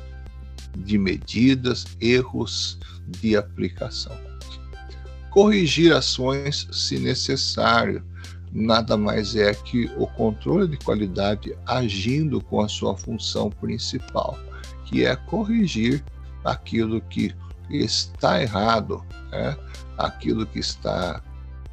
[0.78, 4.16] de medidas, erros de aplicação.
[5.30, 8.04] Corrigir ações se necessário,
[8.52, 14.38] nada mais é que o controle de qualidade agindo com a sua função principal,
[14.86, 16.04] que é corrigir
[16.44, 17.36] aquilo que
[17.70, 19.58] está errado, né?
[19.98, 21.22] aquilo que está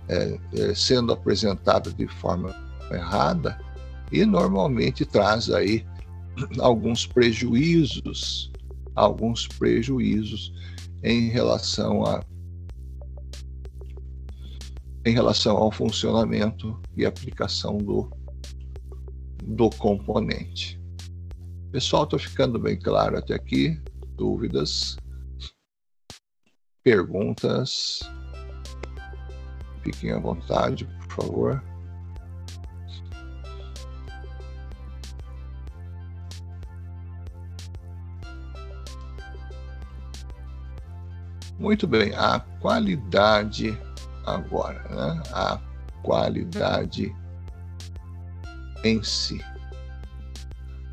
[0.08, 2.54] é, é, sendo apresentado de forma
[2.90, 3.58] errada,
[4.12, 5.86] e normalmente traz aí
[6.60, 8.52] alguns prejuízos,
[8.94, 10.52] alguns prejuízos
[11.02, 12.22] em relação a
[15.04, 18.08] em relação ao funcionamento e aplicação do,
[19.42, 20.80] do componente.
[21.72, 23.80] Pessoal, estou ficando bem claro até aqui?
[24.14, 24.96] Dúvidas?
[26.84, 27.98] Perguntas?
[29.82, 31.71] Fiquem à vontade, por favor.
[41.62, 43.78] Muito bem, a qualidade
[44.26, 45.22] agora, né?
[45.30, 45.60] A
[46.02, 47.14] qualidade
[48.82, 49.36] em si.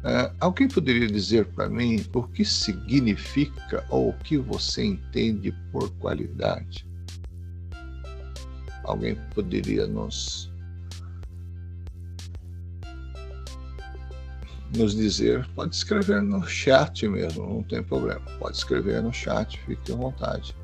[0.04, 5.90] Uh, alguém poderia dizer para mim o que significa ou o que você entende por
[5.96, 6.88] qualidade?
[8.84, 10.49] Alguém poderia nos
[14.76, 15.48] nos dizer?
[15.56, 18.22] Pode escrever no chat mesmo, não tem problema.
[18.40, 20.56] Pode escrever no chat, fique à vontade.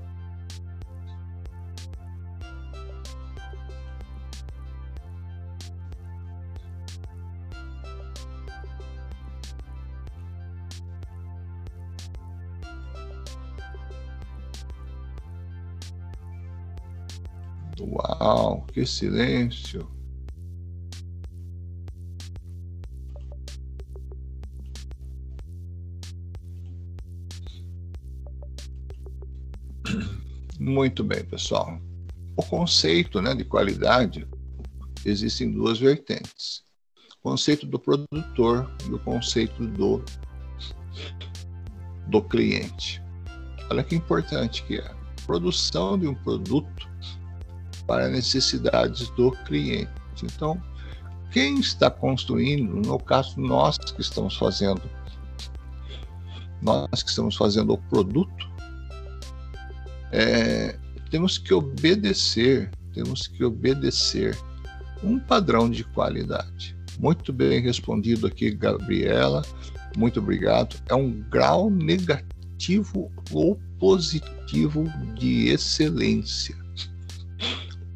[17.80, 19.95] Uau, que silêncio!
[30.60, 31.80] Muito bem, pessoal.
[32.38, 34.28] O conceito né, de qualidade
[35.06, 36.64] existem duas vertentes:
[37.20, 40.04] o conceito do produtor e o conceito do,
[42.08, 43.02] do cliente.
[43.70, 44.96] Olha que importante que é.
[45.26, 46.88] Produção de um produto
[47.88, 49.92] para necessidades do cliente.
[50.24, 50.62] Então,
[51.32, 54.82] quem está construindo, no caso nós que estamos fazendo,
[56.62, 58.55] nós que estamos fazendo o produto,
[60.16, 60.78] é,
[61.12, 64.38] temos que obedecer, temos que obedecer
[65.04, 66.76] um padrão de qualidade.
[66.98, 69.42] Muito bem respondido aqui, Gabriela.
[69.98, 70.78] Muito obrigado.
[70.90, 76.56] É um grau negativo ou positivo de excelência.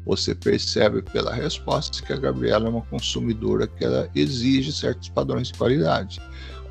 [0.04, 5.48] Você percebe pela resposta que a Gabriela é uma consumidora que ela exige certos padrões
[5.48, 6.20] de qualidade.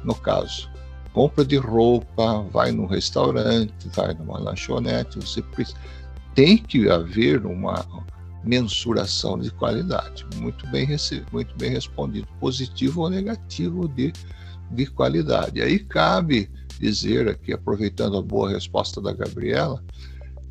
[0.03, 0.69] No caso,
[1.13, 5.43] compra de roupa, vai num restaurante, vai numa lanchonete, você
[6.35, 7.85] tem que haver uma
[8.43, 10.25] mensuração de qualidade.
[10.37, 10.87] Muito bem,
[11.31, 14.13] muito bem respondido, positivo ou negativo de,
[14.71, 15.61] de qualidade.
[15.61, 19.83] Aí cabe dizer aqui, aproveitando a boa resposta da Gabriela,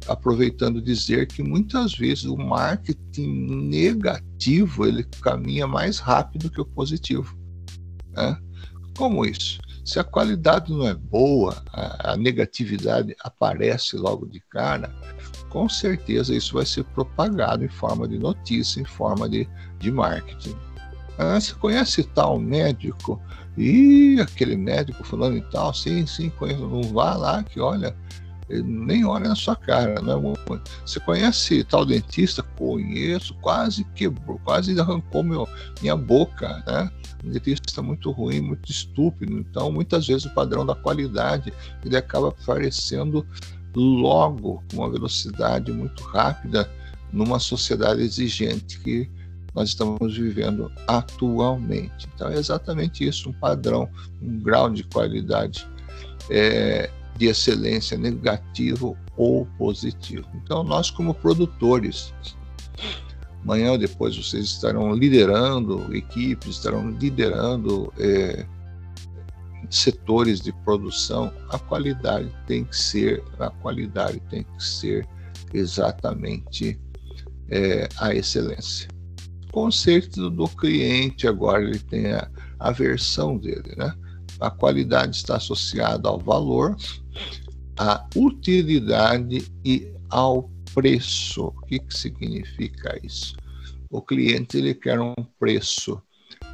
[0.06, 7.36] aproveitando dizer que muitas vezes o marketing negativo ele caminha mais rápido que o positivo.
[8.12, 8.36] Né?
[8.96, 9.58] Como isso?
[9.88, 14.94] Se a qualidade não é boa, a, a negatividade aparece logo de cara,
[15.48, 19.48] com certeza isso vai ser propagado em forma de notícia, em forma de,
[19.78, 20.54] de marketing.
[21.16, 23.18] Ah, você conhece tal médico?
[23.56, 26.68] E aquele médico falando e tal, sim, sim, conheço.
[26.68, 27.96] Não vá lá que olha,
[28.48, 30.00] ele nem olha na sua cara.
[30.00, 30.14] Né?
[30.84, 32.42] Você conhece tal dentista?
[32.42, 35.48] Conheço, quase quebrou, quase arrancou meu,
[35.80, 36.62] minha boca.
[36.66, 36.90] Né?
[37.24, 39.38] Um dentista muito ruim, muito estúpido.
[39.38, 41.52] Então, muitas vezes o padrão da qualidade
[41.84, 43.26] ele acaba aparecendo
[43.74, 46.68] logo, com uma velocidade muito rápida,
[47.12, 49.10] numa sociedade exigente que
[49.54, 52.08] nós estamos vivendo atualmente.
[52.14, 53.88] Então, é exatamente isso: um padrão,
[54.22, 55.66] um grau de qualidade.
[56.30, 60.26] É, de excelência negativo ou positivo.
[60.36, 62.14] Então, nós, como produtores,
[63.42, 68.46] amanhã ou depois vocês estarão liderando equipes, estarão liderando é,
[69.68, 71.32] setores de produção.
[71.50, 75.06] A qualidade tem que ser, a qualidade tem que ser
[75.52, 76.78] exatamente
[77.50, 78.88] é, a excelência.
[79.50, 83.92] Conceito do cliente agora ele tem a, a versão dele, né?
[84.40, 86.76] A qualidade está associada ao valor,
[87.76, 91.46] à utilidade e ao preço.
[91.46, 93.36] O que, que significa isso?
[93.90, 96.00] O cliente ele quer um preço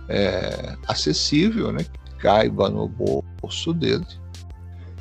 [0.09, 4.07] é, acessível, né, que caiba no bolso dele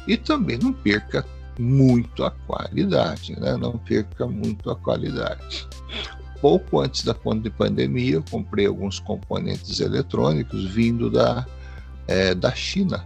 [0.08, 1.26] e também não perca
[1.58, 3.56] muito a qualidade, né?
[3.56, 5.67] não perca muito a qualidade.
[6.41, 11.46] Pouco antes da pandemia, eu comprei alguns componentes eletrônicos vindo da
[12.08, 13.06] é, da China.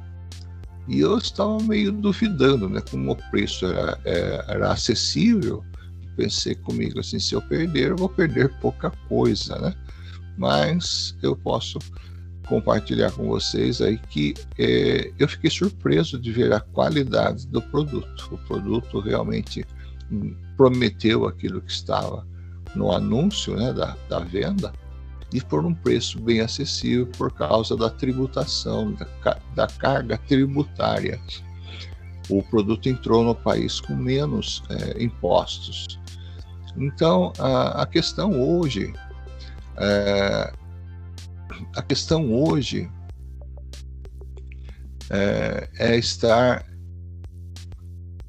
[0.87, 2.81] E eu estava meio duvidando, né?
[2.89, 5.63] Como o preço era, é, era acessível,
[6.15, 9.75] pensei comigo assim, se eu perder, eu vou perder pouca coisa, né?
[10.37, 11.79] Mas eu posso
[12.47, 18.29] compartilhar com vocês aí que é, eu fiquei surpreso de ver a qualidade do produto.
[18.31, 19.65] O produto realmente
[20.55, 22.25] prometeu aquilo que estava
[22.73, 24.71] no anúncio né, da, da venda
[25.33, 31.19] e por um preço bem acessível por causa da tributação, da, da carga tributária.
[32.29, 35.99] O produto entrou no país com menos é, impostos.
[36.75, 38.93] Então, a, a questão hoje,
[39.77, 40.53] é,
[41.75, 42.89] a questão hoje
[45.09, 46.65] é, é, estar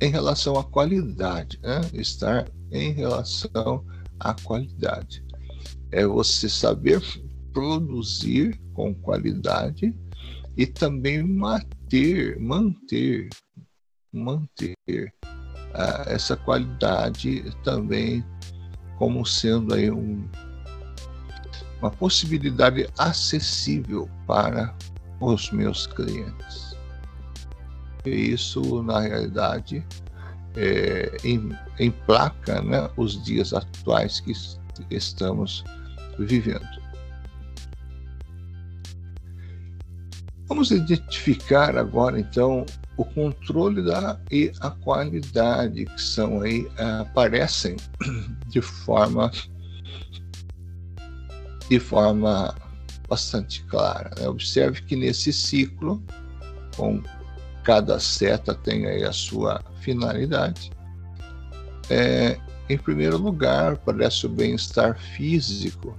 [0.01, 1.81] em relação à qualidade, né?
[1.93, 3.85] estar em relação
[4.21, 5.28] à qualidade
[5.91, 7.03] é você saber
[7.53, 9.95] produzir com qualidade
[10.57, 13.29] e também manter, manter,
[14.13, 18.25] manter uh, essa qualidade também
[18.97, 20.29] como sendo aí um,
[21.81, 24.75] uma possibilidade acessível para
[25.21, 26.77] os meus clientes.
[28.05, 29.87] E isso, na realidade,
[30.57, 34.33] é, em, emplaca né, os dias atuais que
[34.91, 35.65] estamos
[36.19, 36.67] vivendo.
[40.47, 42.65] Vamos identificar agora, então,
[42.97, 46.67] o controle da, e a qualidade, que são aí,
[47.01, 47.77] aparecem
[48.49, 49.31] de forma,
[51.69, 52.55] de forma
[53.09, 54.11] bastante clara.
[54.19, 54.27] Né?
[54.27, 56.03] Observe que nesse ciclo,
[56.77, 57.03] com
[57.63, 60.71] cada seta tem aí a sua finalidade.
[61.91, 62.39] É,
[62.69, 65.97] em primeiro lugar, parece o bem-estar físico,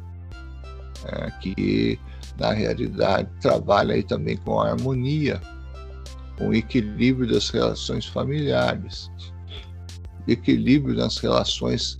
[1.06, 2.00] é, que
[2.38, 5.42] na realidade trabalha aí também com a harmonia,
[6.38, 9.12] com o equilíbrio das relações familiares,
[10.28, 12.00] equilíbrio nas relações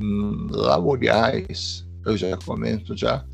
[0.00, 3.24] hum, laborais, eu já comento já,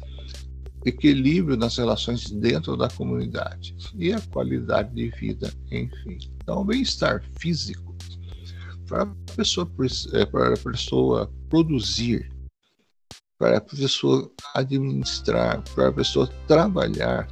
[0.85, 6.19] equilíbrio nas relações dentro da comunidade e a qualidade de vida, enfim.
[6.43, 7.95] Então, o bem-estar físico
[8.87, 9.69] para a pessoa,
[10.13, 12.31] é, para a pessoa produzir,
[13.39, 17.29] para a pessoa administrar, para a pessoa trabalhar,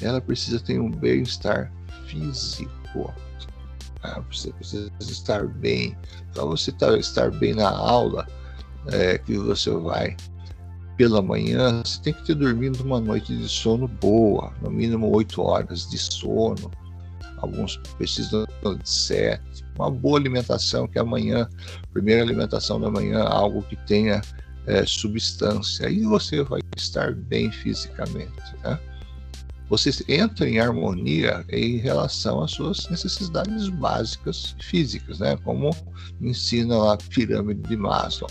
[0.00, 1.72] ela precisa ter um bem-estar
[2.06, 3.12] físico.
[4.02, 5.96] Ah, você precisa estar bem.
[6.34, 8.26] Para você estar bem na aula
[8.88, 10.16] é, que você vai
[10.96, 15.42] pela manhã, você tem que ter dormido uma noite de sono boa, no mínimo oito
[15.42, 16.70] horas de sono.
[17.38, 19.64] Alguns precisam de sete.
[19.76, 21.48] Uma boa alimentação, que amanhã,
[21.92, 24.20] primeira alimentação da manhã, algo que tenha
[24.66, 25.86] é, substância.
[25.86, 28.56] Aí você vai estar bem fisicamente.
[28.62, 28.78] Né?
[29.68, 35.36] Você entra em harmonia em relação às suas necessidades básicas físicas, né?
[35.44, 35.70] como
[36.20, 38.30] ensina a pirâmide de Maslow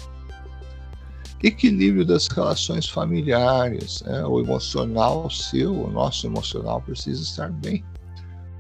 [1.43, 4.25] equilíbrio das relações familiares, né?
[4.25, 7.84] o emocional seu, o nosso emocional precisa estar bem,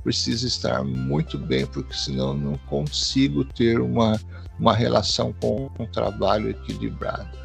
[0.03, 4.19] precisa estar muito bem, porque senão não consigo ter uma,
[4.59, 7.40] uma relação com um trabalho equilibrado.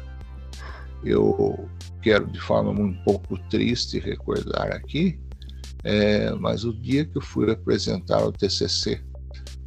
[1.03, 1.69] Eu
[2.01, 5.19] quero de forma um pouco triste recordar aqui,
[5.83, 9.01] é, mas o dia que eu fui apresentar o TCC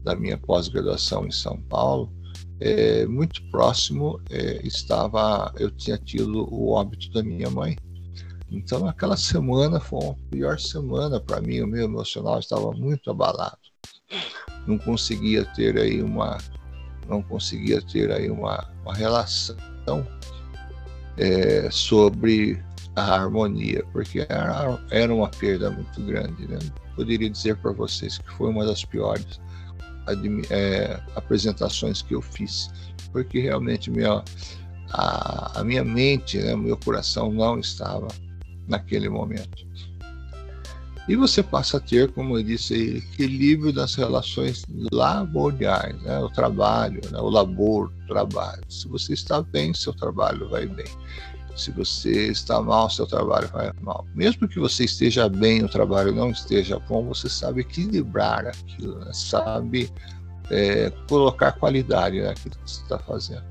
[0.03, 2.13] da minha pós-graduação em São Paulo,
[2.61, 7.77] é, muito próximo é, estava, eu tinha tido o óbito da minha mãe.
[8.51, 13.59] Então aquela semana foi a pior semana para mim, o meu emocional estava muito abalado.
[14.67, 16.37] Não conseguia ter aí uma,
[17.09, 19.57] não conseguia ter aí uma, uma relação
[21.21, 22.59] é, sobre
[22.97, 24.27] a harmonia, porque
[24.91, 26.49] era, uma perda muito grande.
[26.49, 26.59] Né?
[26.97, 29.41] Poderia dizer para vocês que foi uma das piores
[30.51, 32.71] é, apresentações que eu fiz,
[33.13, 34.25] porque realmente minha,
[34.91, 38.09] a, a minha mente, né, meu coração não estava
[38.67, 39.70] naquele momento.
[41.11, 46.21] E você passa a ter, como eu disse, equilíbrio das relações laborais, né?
[46.21, 47.19] o trabalho, né?
[47.19, 48.63] o labor, o trabalho.
[48.69, 50.87] Se você está bem, seu trabalho vai bem.
[51.57, 54.07] Se você está mal, seu trabalho vai mal.
[54.15, 59.11] Mesmo que você esteja bem, o trabalho não esteja bom, você sabe equilibrar aquilo, né?
[59.13, 59.91] sabe
[60.49, 63.43] é, colocar qualidade naquilo que você está fazendo.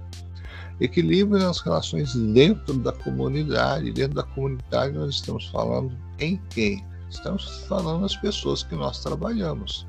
[0.80, 3.92] Equilíbrio nas relações dentro da comunidade.
[3.92, 6.88] Dentro da comunidade, nós estamos falando em quem?
[7.10, 9.86] Estamos falando nas pessoas que nós trabalhamos.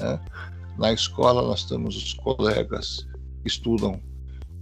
[0.00, 0.20] Né?
[0.78, 3.06] Na escola, nós temos os colegas
[3.42, 4.00] que estudam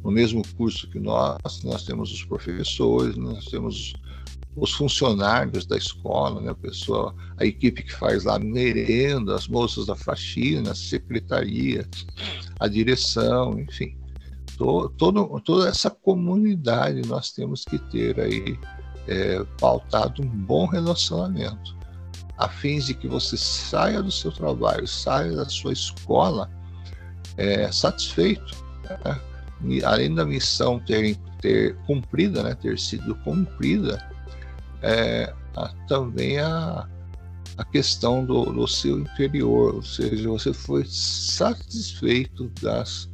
[0.02, 3.92] no mesmo curso que nós, nós temos os professores, nós temos
[4.56, 9.86] os funcionários da escola, né, a pessoa, a equipe que faz lá merenda, as moças
[9.86, 11.88] da faxina, a secretaria,
[12.58, 13.96] a direção, enfim.
[14.56, 18.58] Todo, toda essa comunidade nós temos que ter aí
[19.06, 21.77] é, pautado um bom relacionamento,
[22.38, 26.48] a de que você saia do seu trabalho, saia da sua escola
[27.36, 28.56] é, satisfeito,
[29.04, 29.20] né?
[29.84, 33.98] além da missão ter, ter cumprida, né, ter sido cumprida,
[34.82, 36.88] é, a, também a,
[37.56, 43.10] a questão do, do seu interior, ou seja, você foi satisfeito das,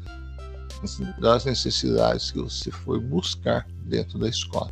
[1.19, 4.71] das necessidades que você foi buscar dentro da escola.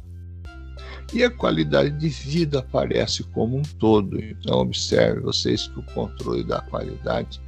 [1.12, 4.18] E a qualidade de vida aparece como um todo.
[4.22, 7.40] Então observe vocês que o controle da qualidade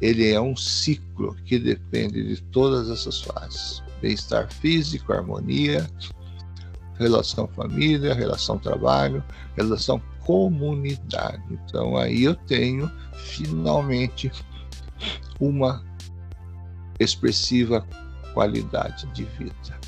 [0.00, 5.88] ele é um ciclo que depende de todas essas fases: bem-estar físico, harmonia,
[6.98, 9.22] relação família, relação trabalho,
[9.56, 11.42] relação comunidade.
[11.50, 14.30] Então aí eu tenho finalmente
[15.40, 15.84] uma
[16.98, 17.86] expressiva
[18.32, 19.83] qualidade de vida.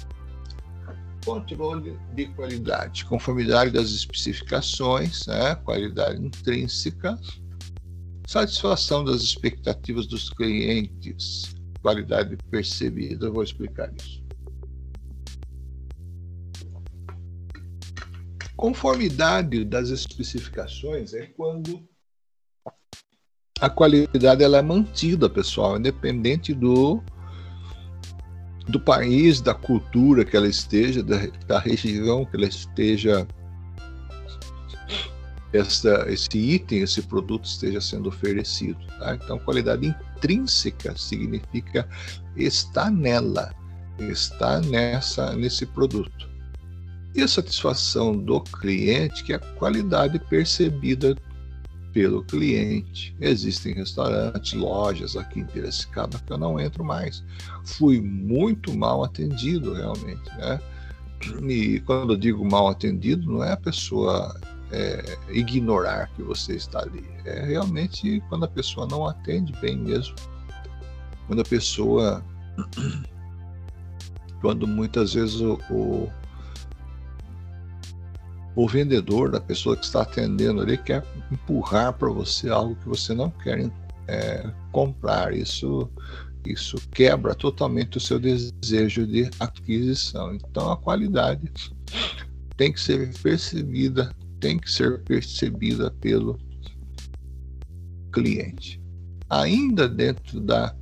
[1.26, 5.56] Controle de qualidade, conformidade das especificações, né?
[5.56, 7.18] qualidade intrínseca,
[8.24, 11.52] satisfação das expectativas dos clientes,
[11.82, 13.26] qualidade percebida.
[13.26, 14.24] Eu vou explicar isso.
[18.56, 21.86] Conformidade das especificações é quando
[23.60, 27.02] a qualidade ela é mantida, pessoal, independente do
[28.68, 33.26] do país, da cultura que ela esteja, da, da região que ela esteja,
[35.52, 38.78] essa, esse item, esse produto esteja sendo oferecido.
[38.98, 39.14] Tá?
[39.14, 41.88] Então, qualidade intrínseca significa
[42.36, 43.54] está nela,
[43.98, 46.28] está nessa nesse produto.
[47.14, 51.16] E a satisfação do cliente, que é a qualidade percebida
[51.96, 53.16] pelo cliente.
[53.22, 57.24] Existem restaurantes, lojas aqui em Piracicaba que eu não entro mais.
[57.64, 60.28] Fui muito mal atendido, realmente.
[60.36, 60.60] Né?
[61.48, 64.38] E quando eu digo mal atendido, não é a pessoa
[64.70, 67.02] é, ignorar que você está ali.
[67.24, 70.14] É realmente quando a pessoa não atende bem mesmo.
[71.26, 72.22] Quando a pessoa.
[74.42, 76.12] Quando muitas vezes o, o
[78.56, 83.12] o vendedor, da pessoa que está atendendo ali, quer empurrar para você algo que você
[83.12, 83.70] não quer
[84.08, 85.34] é, comprar.
[85.34, 85.90] Isso,
[86.46, 90.34] isso quebra totalmente o seu desejo de aquisição.
[90.34, 91.52] Então, a qualidade
[92.56, 96.38] tem que ser percebida, tem que ser percebida pelo
[98.10, 98.80] cliente.
[99.28, 100.74] Ainda dentro da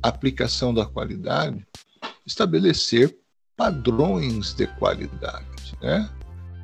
[0.00, 1.66] aplicação da qualidade,
[2.24, 3.18] estabelecer
[3.56, 6.08] padrões de qualidade, né?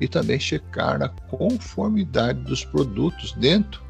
[0.01, 3.81] E também checar a conformidade dos produtos dentro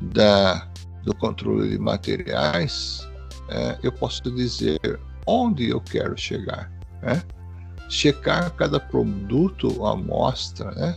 [0.00, 0.66] da,
[1.04, 3.06] do controle de materiais.
[3.50, 6.72] É, eu posso dizer onde eu quero chegar.
[7.02, 7.22] Né?
[7.90, 10.94] Checar cada produto, amostra, né?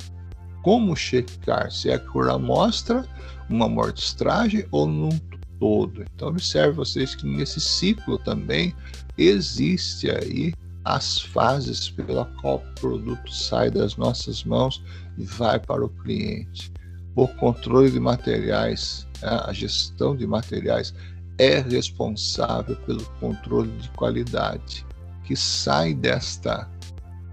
[0.63, 1.69] Como checar?
[1.69, 3.05] Se é por amostra,
[3.49, 5.19] uma amostragem ou num
[5.59, 6.05] todo.
[6.15, 8.73] Então observe vocês que nesse ciclo também
[9.17, 10.53] existe aí
[10.88, 14.81] as fases pela qual o produto sai das nossas mãos
[15.17, 16.71] e vai para o cliente.
[17.13, 20.93] O controle de materiais, a gestão de materiais
[21.38, 24.85] é responsável pelo controle de qualidade
[25.25, 26.69] que sai desta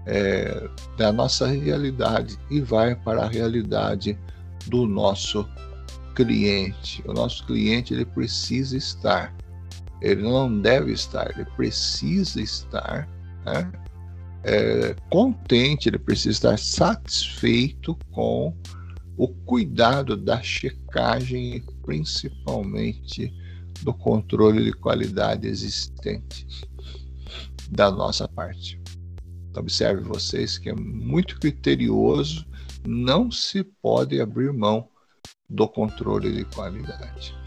[0.05, 4.19] é, da nossa realidade e vai para a realidade
[4.67, 5.47] do nosso
[6.13, 7.01] cliente.
[7.07, 9.33] O nosso cliente ele precisa estar,
[10.01, 13.07] ele não deve estar, ele precisa estar
[13.45, 13.71] né?
[14.45, 18.55] é, contente, ele precisa estar satisfeito com
[19.17, 23.33] o cuidado da checagem e principalmente
[23.81, 26.45] do controle de qualidade existente
[27.69, 28.79] da nossa parte.
[29.57, 32.45] Observe vocês que é muito criterioso,
[32.85, 34.89] não se pode abrir mão
[35.49, 37.44] do controle de qualidade.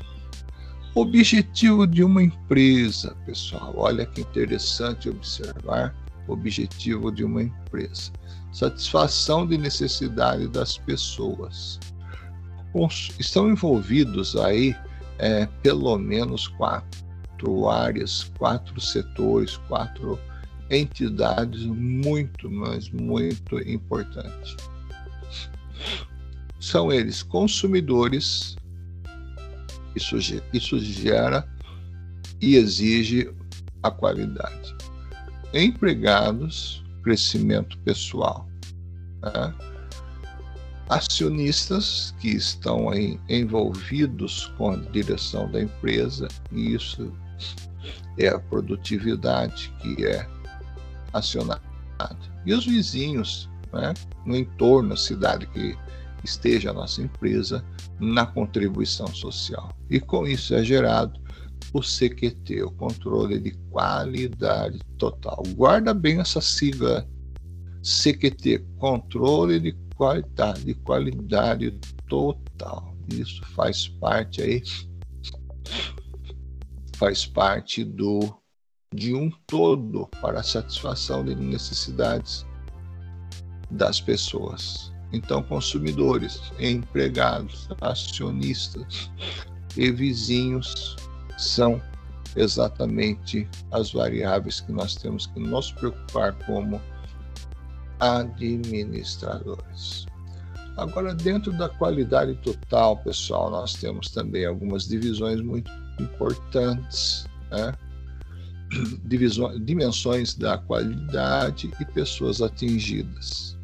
[1.01, 3.72] Objetivo de uma empresa, pessoal.
[3.76, 5.94] Olha que interessante observar
[6.26, 8.11] objetivo de uma empresa.
[8.53, 11.78] Satisfação de necessidade das pessoas.
[13.16, 14.74] Estão envolvidos aí
[15.18, 20.18] é, pelo menos quatro áreas, quatro setores, quatro
[20.68, 24.57] entidades muito, mas muito importantes.
[26.59, 28.57] São eles consumidores,
[29.95, 30.16] isso,
[30.53, 31.47] isso gera
[32.41, 33.30] e exige
[33.82, 34.74] a qualidade.
[35.53, 38.49] Empregados, crescimento pessoal.
[39.22, 39.55] Né?
[40.89, 47.12] Acionistas que estão aí envolvidos com a direção da empresa, e isso
[48.18, 50.26] é a produtividade que é
[51.12, 51.61] acionada.
[52.47, 53.93] E os vizinhos, né?
[54.24, 55.76] no entorno, a cidade que
[56.28, 57.64] esteja a nossa empresa
[57.98, 59.72] na contribuição social.
[59.90, 61.20] E com isso é gerado
[61.72, 65.42] o CQT, o controle de qualidade total.
[65.54, 67.06] Guarda bem essa sigla
[67.82, 71.70] CQT, controle de qualidade, de qualidade
[72.08, 72.94] total.
[73.10, 74.62] Isso faz parte aí
[76.98, 78.36] faz parte do
[78.92, 82.44] de um todo para a satisfação de necessidades
[83.70, 84.88] das pessoas.
[85.12, 89.11] Então, consumidores, empregados, acionistas
[89.76, 90.96] e vizinhos
[91.38, 91.80] são
[92.36, 96.80] exatamente as variáveis que nós temos que nos preocupar como
[98.00, 100.06] administradores.
[100.76, 107.74] Agora, dentro da qualidade total, pessoal, nós temos também algumas divisões muito importantes, né?
[109.04, 113.57] Divisões, dimensões da qualidade e pessoas atingidas.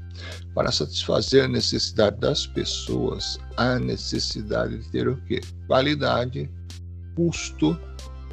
[0.55, 5.41] Para satisfazer a necessidade das pessoas, há necessidade de ter o quê?
[5.67, 6.49] Qualidade,
[7.17, 7.79] custo,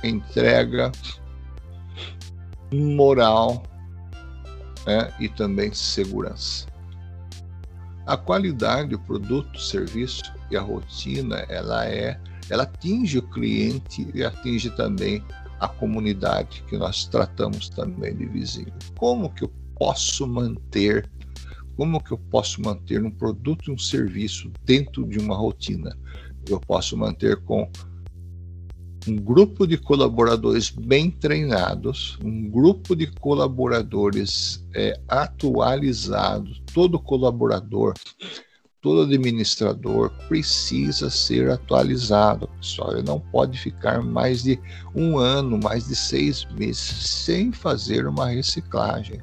[0.03, 0.91] entrega,
[2.71, 3.63] moral
[4.85, 5.11] né?
[5.19, 6.67] e também segurança.
[8.05, 12.19] A qualidade do produto, serviço e a rotina, ela é,
[12.49, 15.23] ela atinge o cliente e atinge também
[15.59, 18.73] a comunidade que nós tratamos também de vizinho.
[18.97, 21.09] Como que eu posso manter
[21.75, 25.97] como que eu posso manter um produto e um serviço dentro de uma rotina?
[26.49, 27.69] Eu posso manter com
[29.07, 37.93] um grupo de colaboradores bem treinados, um grupo de colaboradores é, atualizados, todo colaborador,
[38.79, 42.93] todo administrador precisa ser atualizado, pessoal.
[42.93, 44.59] Ele não pode ficar mais de
[44.95, 49.19] um ano, mais de seis meses sem fazer uma reciclagem.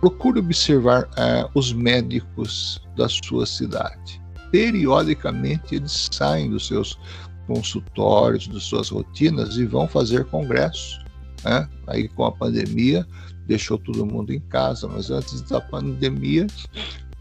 [0.00, 4.20] Procure observar é, os médicos da sua cidade.
[4.50, 6.98] Periodicamente eles saem dos seus
[7.46, 11.04] consultórios, de suas rotinas e vão fazer congressos.
[11.44, 11.68] Né?
[11.86, 13.06] Aí com a pandemia
[13.46, 16.46] deixou todo mundo em casa, mas antes da pandemia,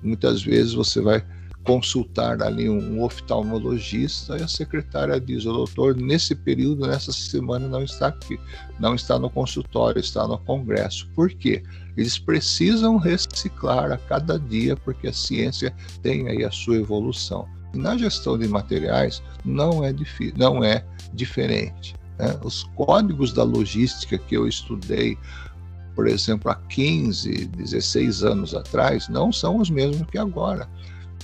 [0.03, 1.23] muitas vezes você vai
[1.63, 7.83] consultar ali um oftalmologista e a secretária diz: o doutor, nesse período, nessa semana, não
[7.83, 8.39] está aqui,
[8.79, 11.09] não está no consultório, está no congresso.
[11.13, 11.63] Por quê?
[11.97, 17.47] Eles precisam reciclar a cada dia, porque a ciência tem aí a sua evolução.
[17.73, 19.93] E na gestão de materiais não é,
[20.35, 21.95] não é diferente.
[22.19, 22.37] Né?
[22.43, 25.17] Os códigos da logística que eu estudei,
[25.95, 30.69] por exemplo, há 15, 16 anos atrás, não são os mesmos que agora.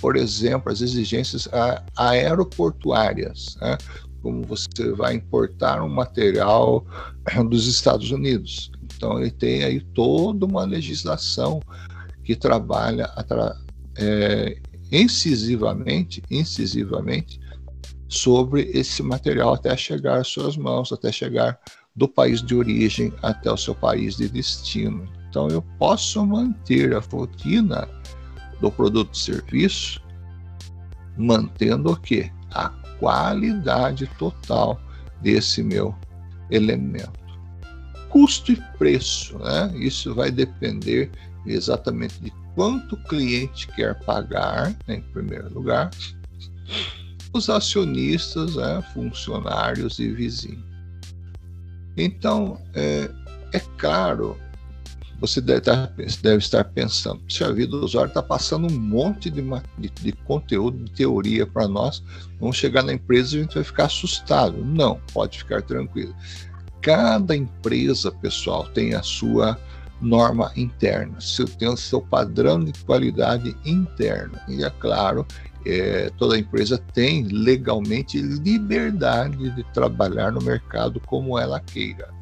[0.01, 1.47] Por exemplo, as exigências
[1.95, 3.77] aeroportuárias, né?
[4.23, 6.83] como você vai importar um material
[7.49, 8.71] dos Estados Unidos.
[9.03, 11.61] Então, ele tem aí toda uma legislação
[12.23, 13.11] que trabalha
[13.97, 14.57] é,
[14.89, 17.37] incisivamente, incisivamente
[18.07, 21.59] sobre esse material até chegar às suas mãos, até chegar
[21.93, 25.05] do país de origem até o seu país de destino.
[25.27, 27.89] Então eu posso manter a rotina
[28.61, 30.01] do produto e serviço
[31.17, 32.31] mantendo o quê?
[32.51, 34.79] A qualidade total
[35.21, 35.93] desse meu
[36.49, 37.22] elemento.
[38.13, 39.73] Custo e preço, né?
[39.75, 41.09] Isso vai depender
[41.47, 45.89] exatamente de quanto o cliente quer pagar, né, em primeiro lugar,
[47.33, 50.63] os acionistas, né, funcionários e vizinhos.
[51.97, 53.09] Então, é,
[53.51, 54.37] é claro,
[55.19, 55.87] você deve estar,
[56.21, 60.11] deve estar pensando, se a vida do usuário está passando um monte de, de, de
[60.11, 62.03] conteúdo, de teoria para nós,
[62.39, 64.63] vamos chegar na empresa e a gente vai ficar assustado.
[64.63, 66.15] Não, pode ficar tranquilo.
[66.83, 69.57] Cada empresa, pessoal, tem a sua
[70.01, 71.17] norma interna,
[71.57, 74.43] tem o seu padrão de qualidade interna.
[74.49, 75.25] E é claro,
[75.65, 82.13] é, toda empresa tem legalmente liberdade de trabalhar no mercado como ela queira,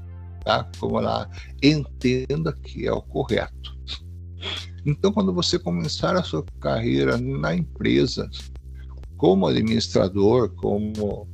[0.45, 0.70] tá?
[0.80, 1.28] como ela
[1.62, 3.76] entenda que é o correto.
[4.86, 8.30] Então, quando você começar a sua carreira na empresa,
[9.18, 11.28] como administrador, como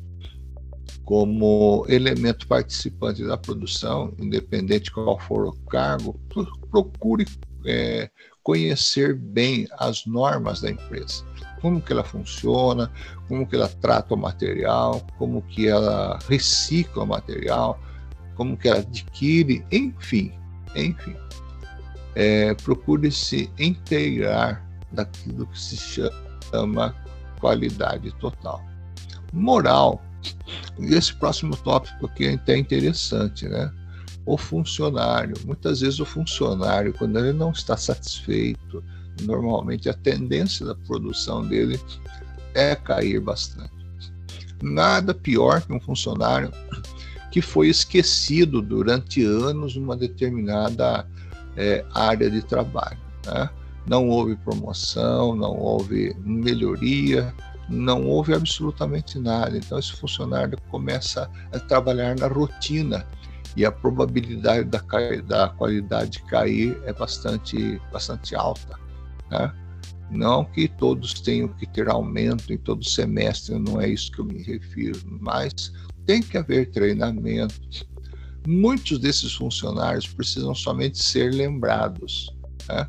[1.08, 6.20] como elemento participante da produção, independente qual for o cargo,
[6.70, 7.26] procure
[7.66, 8.10] é,
[8.44, 11.24] conhecer bem as normas da empresa,
[11.62, 12.92] como que ela funciona,
[13.26, 17.80] como que ela trata o material, como que ela recicla o material,
[18.36, 20.34] como que ela adquire, enfim,
[20.76, 21.16] enfim.
[22.16, 26.94] É, procure se inteirar daquilo que se chama
[27.40, 28.62] qualidade total.
[29.32, 30.02] Moral
[30.80, 33.72] e esse próximo tópico aqui é até interessante, né?
[34.26, 35.36] O funcionário.
[35.46, 38.84] Muitas vezes o funcionário, quando ele não está satisfeito,
[39.24, 41.80] normalmente a tendência da produção dele
[42.54, 43.72] é cair bastante.
[44.62, 46.52] Nada pior que um funcionário
[47.32, 51.08] que foi esquecido durante anos numa determinada
[51.56, 52.98] é, área de trabalho.
[53.26, 53.50] Né?
[53.88, 57.34] Não houve promoção, não houve melhoria,
[57.70, 59.58] não houve absolutamente nada.
[59.58, 63.06] Então, esse funcionário começa a trabalhar na rotina
[63.56, 64.82] e a probabilidade da,
[65.26, 68.80] da qualidade cair é bastante, bastante alta.
[69.32, 69.54] Né?
[70.10, 74.26] Não que todos tenham que ter aumento em todo semestre, não é isso que eu
[74.26, 75.74] me refiro, mas
[76.06, 77.56] tem que haver treinamento.
[78.48, 82.34] Muitos desses funcionários precisam somente ser lembrados.
[82.70, 82.88] Né?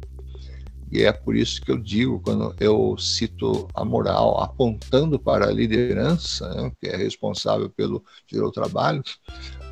[0.90, 5.52] E é por isso que eu digo, quando eu cito a moral apontando para a
[5.52, 9.02] liderança, né, que é responsável pelo gerou trabalho,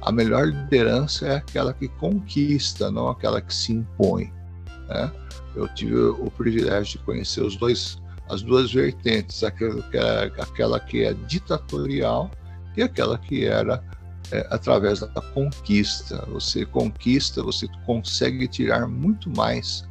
[0.02, 4.32] a melhor liderança é aquela que conquista, não aquela que se impõe.
[4.88, 5.10] Né?
[5.54, 7.98] Eu tive o privilégio de conhecer os dois,
[8.28, 12.30] as duas vertentes, aquela que é, aquela que é ditatorial
[12.76, 13.82] e aquela que era
[14.30, 16.24] é, através da conquista.
[16.28, 19.88] Você conquista, você consegue tirar muito mais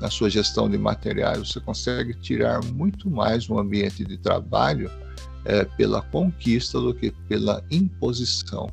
[0.00, 4.90] na sua gestão de materiais, você consegue tirar muito mais no ambiente de trabalho
[5.44, 8.70] é, pela conquista do que pela imposição.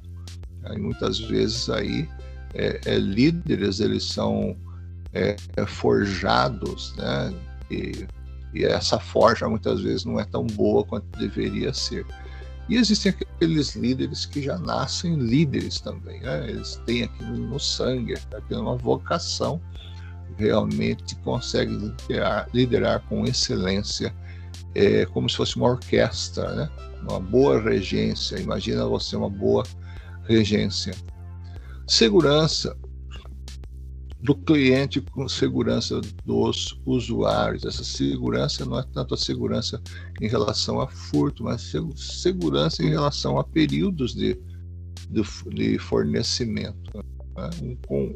[0.74, 2.08] E muitas vezes aí
[2.54, 4.56] é, é, líderes eles são
[5.14, 7.34] é, é, forjados, né?
[7.70, 8.08] E,
[8.54, 12.06] e essa forja muitas vezes não é tão boa quanto deveria ser.
[12.70, 16.50] E existem aqueles líderes que já nascem líderes também, né?
[16.50, 19.62] Eles têm aquilo no sangue, aquilo uma vocação
[20.38, 24.14] realmente consegue liderar, liderar com excelência,
[24.76, 26.70] é, como se fosse uma orquestra, né?
[27.02, 28.40] uma boa regência.
[28.40, 29.64] Imagina você uma boa
[30.24, 30.94] regência.
[31.88, 32.78] Segurança
[34.20, 37.66] do cliente com segurança dos usuários.
[37.66, 39.82] Essa segurança não é tanto a segurança
[40.22, 44.40] em relação a furto, mas segurança em relação a períodos de,
[45.10, 46.98] de, de fornecimento.
[47.36, 47.50] Né?
[47.90, 48.16] Um,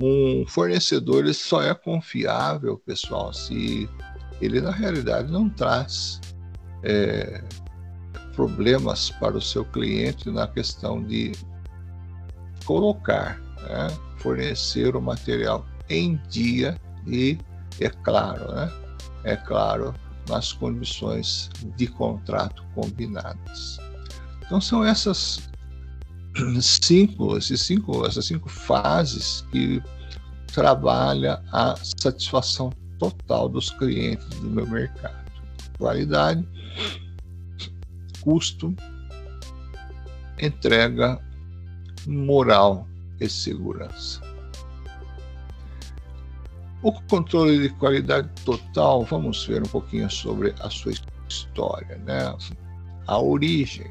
[0.00, 3.88] um fornecedor ele só é confiável, pessoal, se
[4.40, 6.20] ele na realidade não traz
[6.82, 7.42] é,
[8.34, 11.32] problemas para o seu cliente na questão de
[12.64, 13.88] colocar, né,
[14.18, 16.76] fornecer o material em dia
[17.06, 17.38] e,
[17.80, 18.72] é claro, né,
[19.24, 19.94] é claro,
[20.28, 23.78] nas condições de contrato combinadas.
[24.44, 25.51] Então são essas
[26.60, 29.82] cinco, esses cinco, essas cinco fases que
[30.52, 35.30] trabalha a satisfação total dos clientes do meu mercado.
[35.78, 36.46] Qualidade,
[38.20, 38.74] custo,
[40.40, 41.20] entrega,
[42.06, 42.86] moral
[43.20, 44.20] e segurança.
[46.82, 50.92] O controle de qualidade total, vamos ver um pouquinho sobre a sua
[51.28, 52.34] história, né?
[53.06, 53.90] A origem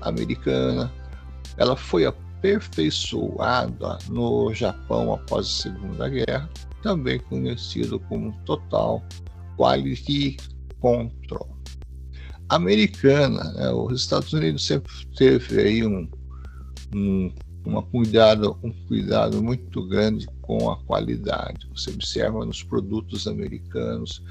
[0.00, 0.90] americana,
[1.56, 6.50] ela foi aperfeiçoada no Japão após a Segunda Guerra,
[6.82, 9.02] também conhecido como Total
[9.56, 10.36] Quality
[10.80, 11.54] Control.
[12.48, 16.08] Americana, né, os Estados Unidos sempre teve aí um,
[16.94, 17.32] um,
[17.64, 21.66] uma cuidado, um cuidado muito grande com a qualidade.
[21.74, 24.22] Você observa nos produtos americanos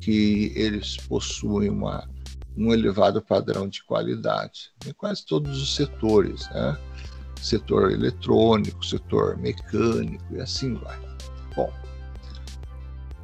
[0.00, 2.06] que eles possuem uma
[2.56, 6.76] um elevado padrão de qualidade em quase todos os setores, né?
[7.40, 10.98] setor eletrônico, setor mecânico e assim vai.
[11.56, 11.72] Bom,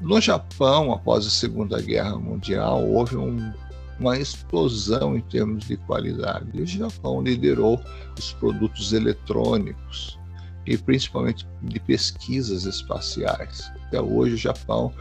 [0.01, 3.53] no Japão, após a Segunda Guerra Mundial, houve um,
[3.99, 6.51] uma explosão em termos de qualidade.
[6.55, 7.81] E o Japão liderou
[8.19, 10.19] os produtos eletrônicos
[10.67, 13.73] e principalmente de pesquisas espaciais.
[13.87, 14.93] Até hoje o Japão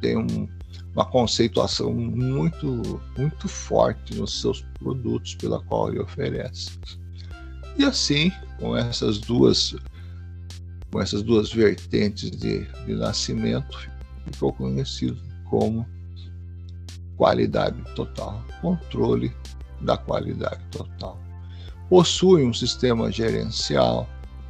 [0.00, 0.48] tem um,
[0.94, 6.78] uma conceituação muito, muito forte nos seus produtos pela qual ele oferece.
[7.76, 8.30] E assim,
[8.60, 9.74] com essas duas,
[10.92, 13.90] com essas duas vertentes de, de nascimento,
[14.32, 15.20] ficou conhecido
[15.50, 15.84] como
[17.16, 19.34] qualidade total, controle
[19.80, 21.18] da qualidade total.
[21.88, 24.08] Possui um sistema gerencial,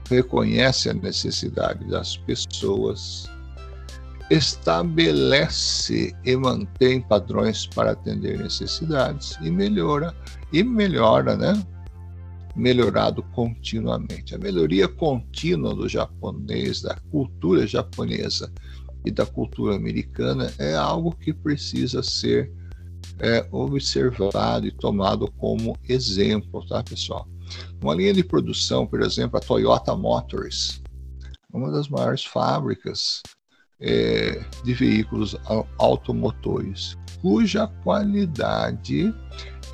[0.08, 3.28] reconhece a necessidade das pessoas,
[4.34, 10.14] estabelece e mantém padrões para atender necessidades e melhora
[10.52, 11.64] e melhora, né?
[12.56, 14.34] Melhorado continuamente.
[14.34, 18.52] A melhoria contínua do japonês, da cultura japonesa
[19.04, 22.52] e da cultura americana é algo que precisa ser
[23.20, 27.28] é, observado e tomado como exemplo, tá, pessoal?
[27.80, 30.82] Uma linha de produção, por exemplo, a Toyota Motors,
[31.52, 33.22] uma das maiores fábricas
[33.86, 35.36] é, de veículos
[35.78, 39.14] automotores, cuja qualidade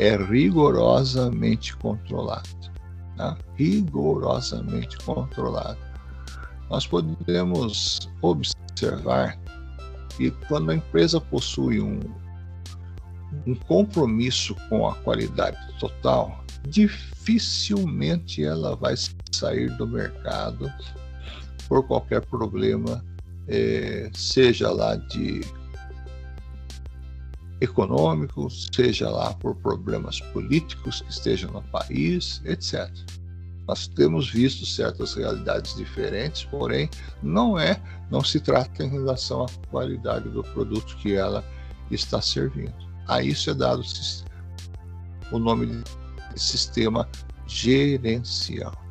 [0.00, 2.48] é rigorosamente controlada.
[3.16, 3.38] Tá?
[3.54, 5.78] Rigorosamente controlada.
[6.68, 9.38] Nós podemos observar
[10.16, 12.00] que quando a empresa possui um,
[13.46, 18.94] um compromisso com a qualidade total, dificilmente ela vai
[19.32, 20.70] sair do mercado
[21.68, 23.04] por qualquer problema
[23.50, 25.40] é, seja lá de
[27.60, 32.88] econômicos, seja lá por problemas políticos que estejam no país, etc.
[33.66, 36.88] Nós temos visto certas realidades diferentes, porém
[37.22, 37.80] não é,
[38.10, 41.44] não se trata em relação à qualidade do produto que ela
[41.90, 42.74] está servindo.
[43.08, 43.82] A isso é dado
[45.32, 47.08] o nome de sistema
[47.46, 48.89] gerencial.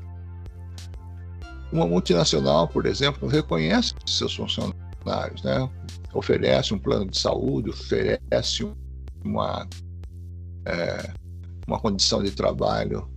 [1.72, 5.70] Uma multinacional, por exemplo, reconhece seus funcionários, né?
[6.14, 8.68] oferece um plano de saúde, oferece
[9.24, 9.68] uma,
[10.66, 11.14] é,
[11.68, 13.08] uma condição de trabalho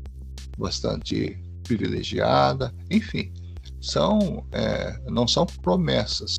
[0.59, 3.33] bastante privilegiada, enfim,
[3.81, 6.37] são, é, não são promessas,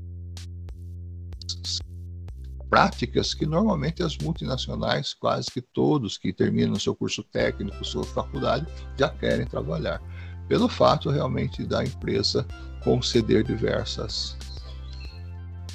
[2.70, 8.66] práticas que normalmente as multinacionais, quase que todos que terminam seu curso técnico, sua faculdade,
[8.98, 10.02] já querem trabalhar,
[10.54, 12.46] pelo fato realmente da empresa
[12.84, 14.38] conceder diversas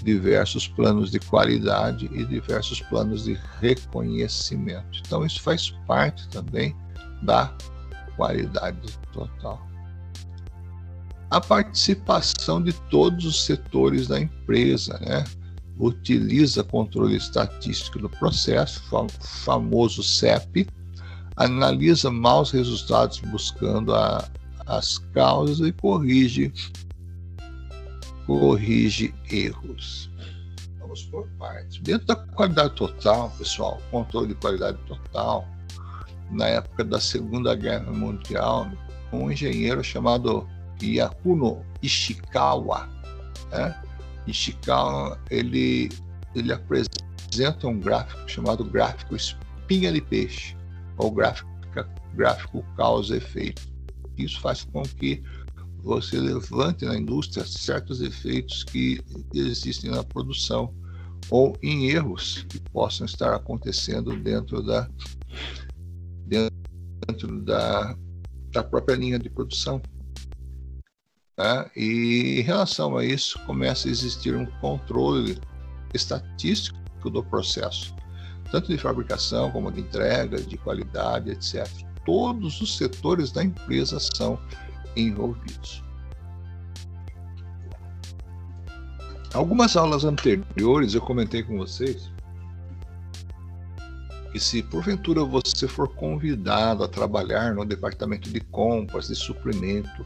[0.05, 5.03] diversos planos de qualidade e diversos planos de reconhecimento.
[5.05, 6.76] Então isso faz parte também
[7.24, 7.53] da
[8.14, 8.79] qualidade
[9.12, 9.61] total.
[11.29, 15.24] A participação de todos os setores da empresa, né?
[15.76, 18.81] utiliza controle estatístico do processo,
[19.18, 20.68] famoso CEP,
[21.37, 24.24] analisa maus resultados buscando a,
[24.69, 26.53] as causas e corrige
[28.27, 30.11] corrige erros.
[30.79, 31.79] Vamos por partes.
[31.79, 35.49] Dentro da qualidade total, pessoal, controle de qualidade total,
[36.31, 38.71] na época da Segunda Guerra Mundial,
[39.11, 40.47] um engenheiro chamado
[40.83, 42.87] Yakuno Ishikawa.
[43.51, 43.83] Né?
[44.27, 45.89] Ishikawa ele,
[46.35, 50.55] ele apresenta um gráfico chamado gráfico espinha de peixe,
[50.99, 51.49] ou gráfico,
[52.14, 53.78] gráfico causa-efeito.
[54.25, 55.23] Isso faz com que
[55.83, 59.01] você levante na indústria certos efeitos que
[59.33, 60.75] existem na produção
[61.31, 64.89] ou em erros que possam estar acontecendo dentro da
[66.27, 67.97] dentro da,
[68.53, 69.81] da própria linha de produção.
[71.35, 71.71] Tá?
[71.75, 75.39] E em relação a isso, começa a existir um controle
[75.95, 77.95] estatístico do processo,
[78.51, 81.66] tanto de fabricação como de entrega, de qualidade, etc.
[82.09, 84.40] Todos os setores da empresa são
[84.96, 85.84] envolvidos.
[89.34, 92.11] Algumas aulas anteriores eu comentei com vocês
[94.32, 100.02] que se porventura você for convidado a trabalhar no departamento de compras, de suprimento,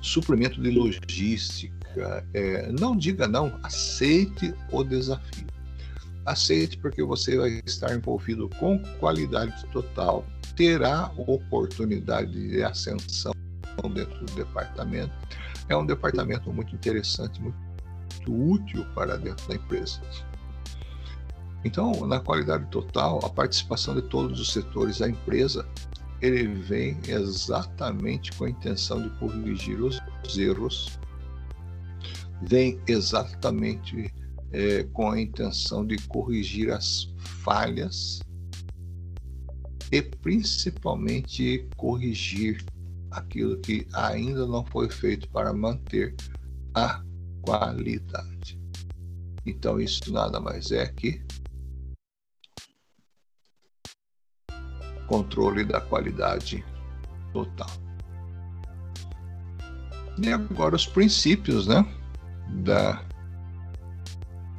[0.00, 5.48] suprimento de logística, é, não diga não, aceite o desafio.
[6.26, 13.32] Aceite porque você vai estar envolvido com qualidade total, terá oportunidade de ascensão
[13.94, 15.12] dentro do departamento.
[15.68, 17.56] É um departamento muito interessante, muito
[18.28, 20.00] útil para dentro da empresa.
[21.64, 25.66] Então, na qualidade total, a participação de todos os setores da empresa,
[26.20, 30.00] ele vem exatamente com a intenção de corrigir os
[30.36, 30.98] erros,
[32.42, 34.12] vem exatamente
[34.52, 38.20] é, com a intenção de corrigir as falhas
[39.92, 42.64] e principalmente corrigir
[43.10, 46.14] aquilo que ainda não foi feito para manter
[46.74, 47.02] a
[47.42, 48.60] qualidade.
[49.44, 51.22] Então, isso nada mais é que
[55.06, 56.64] controle da qualidade
[57.32, 57.70] total.
[60.22, 61.84] E agora os princípios né,
[62.62, 63.04] da,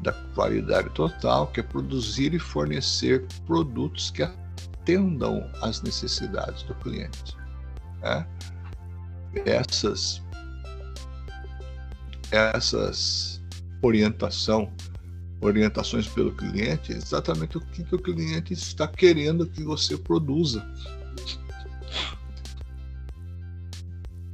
[0.01, 7.37] da qualidade total, que é produzir e fornecer produtos que atendam às necessidades do cliente.
[8.01, 8.27] Né?
[9.45, 10.21] Essas
[12.31, 13.41] essas
[13.81, 14.71] orientação,
[15.41, 20.65] orientações pelo cliente, é exatamente o que, que o cliente está querendo que você produza.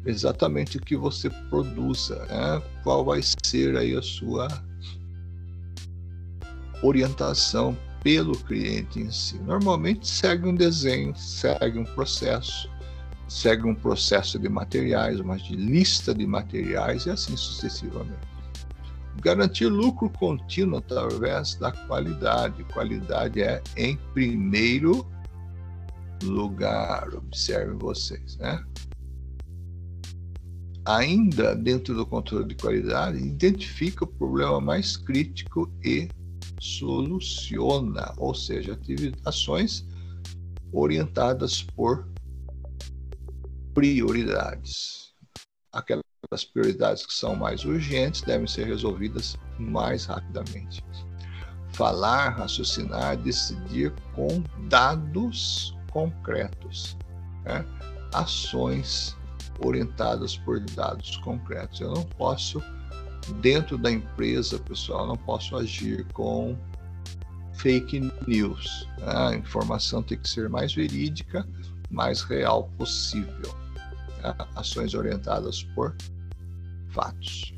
[0.05, 2.61] Exatamente o que você produza, né?
[2.83, 4.47] qual vai ser aí a sua
[6.83, 9.37] orientação pelo cliente em si.
[9.39, 12.69] Normalmente segue um desenho, segue um processo
[13.27, 18.27] segue um processo de materiais, uma lista de materiais e assim sucessivamente.
[19.21, 22.63] Garantir lucro contínuo através da qualidade.
[22.65, 25.05] Qualidade é em primeiro
[26.23, 28.63] lugar, observem vocês, né?
[30.85, 36.07] Ainda dentro do controle de qualidade, identifica o problema mais crítico e
[36.59, 38.79] soluciona, ou seja,
[39.25, 39.85] ações
[40.71, 42.07] orientadas por
[43.73, 45.13] prioridades.
[45.71, 46.03] Aquelas
[46.51, 50.83] prioridades que são mais urgentes devem ser resolvidas mais rapidamente.
[51.73, 56.97] Falar, raciocinar, decidir com dados concretos,
[57.45, 57.63] né?
[58.13, 59.15] ações
[59.63, 61.79] orientadas por dados concretos.
[61.79, 62.61] Eu não posso,
[63.35, 66.57] dentro da empresa, pessoal, não posso agir com
[67.53, 68.87] fake news.
[69.01, 71.47] A informação tem que ser mais verídica,
[71.89, 73.55] mais real possível.
[74.21, 74.35] Né?
[74.55, 75.95] Ações orientadas por
[76.89, 77.53] fatos.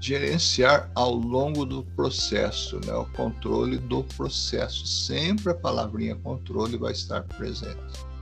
[0.00, 2.92] Gerenciar ao longo do processo, né?
[2.92, 4.86] o controle do processo.
[4.86, 8.13] Sempre a palavrinha controle vai estar presente.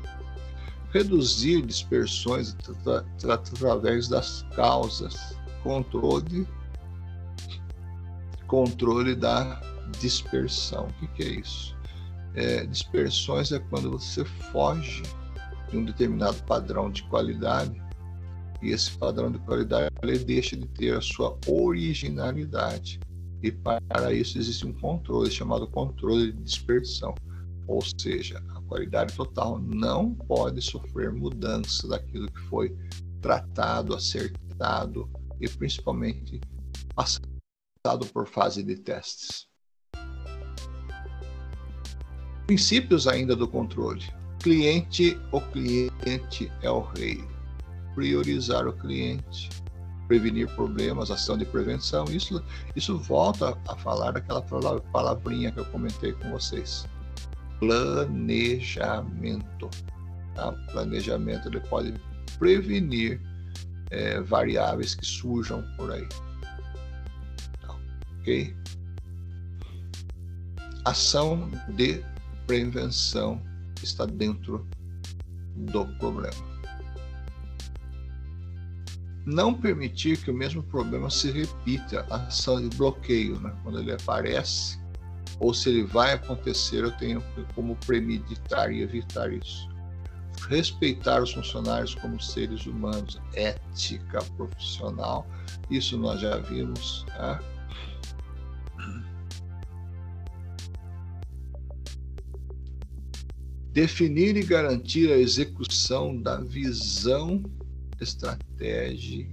[0.93, 2.57] Reduzir dispersões
[3.25, 5.37] através das causas.
[5.63, 6.47] Controle
[8.53, 9.59] controle da
[9.99, 10.87] dispersão.
[10.87, 11.75] O que, que é isso?
[12.35, 15.03] É, dispersões é quando você foge
[15.71, 17.83] de um determinado padrão de qualidade
[18.61, 23.01] e esse padrão de qualidade ele deixa de ter a sua originalidade.
[23.43, 27.15] E para isso existe um controle chamado controle de dispersão.
[27.67, 28.39] Ou seja,
[28.73, 32.75] qualidade total não pode sofrer mudança daquilo que foi
[33.21, 36.41] tratado, acertado e principalmente
[36.95, 39.47] passado por fase de testes.
[42.47, 44.03] Princípios ainda do controle.
[44.43, 47.23] Cliente, o cliente é o rei.
[47.95, 49.51] Priorizar o cliente,
[50.09, 52.07] prevenir problemas, ação de prevenção.
[52.07, 52.43] Isso,
[52.75, 54.41] isso volta a falar daquela
[54.93, 56.87] palavrinha que eu comentei com vocês.
[57.63, 59.71] Planejamento.
[60.35, 60.53] Tá?
[60.73, 61.95] Planejamento ele pode
[62.39, 63.21] prevenir
[63.91, 66.07] é, variáveis que surjam por aí
[68.23, 68.57] ok?
[70.85, 72.03] Ação de
[72.47, 73.41] prevenção
[73.83, 74.67] está dentro
[75.55, 76.53] do problema.
[79.25, 83.55] Não permitir que o mesmo problema se repita, ação de bloqueio, né?
[83.63, 84.81] quando ele aparece,
[85.39, 87.23] ou se ele vai acontecer, eu tenho
[87.55, 89.69] como premeditar e evitar isso.
[90.49, 95.27] Respeitar os funcionários como seres humanos, ética profissional,
[95.71, 97.05] isso nós já vimos.
[97.09, 97.41] Tá?
[103.73, 107.43] Definir e garantir a execução da visão
[108.01, 109.27] estratégia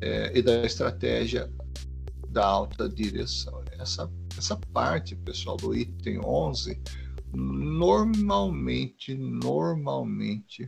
[0.00, 1.50] é, e da estratégia
[2.28, 3.62] da alta direção.
[3.78, 6.80] Essa, essa parte, pessoal, do item 11,
[7.32, 10.66] normalmente, normalmente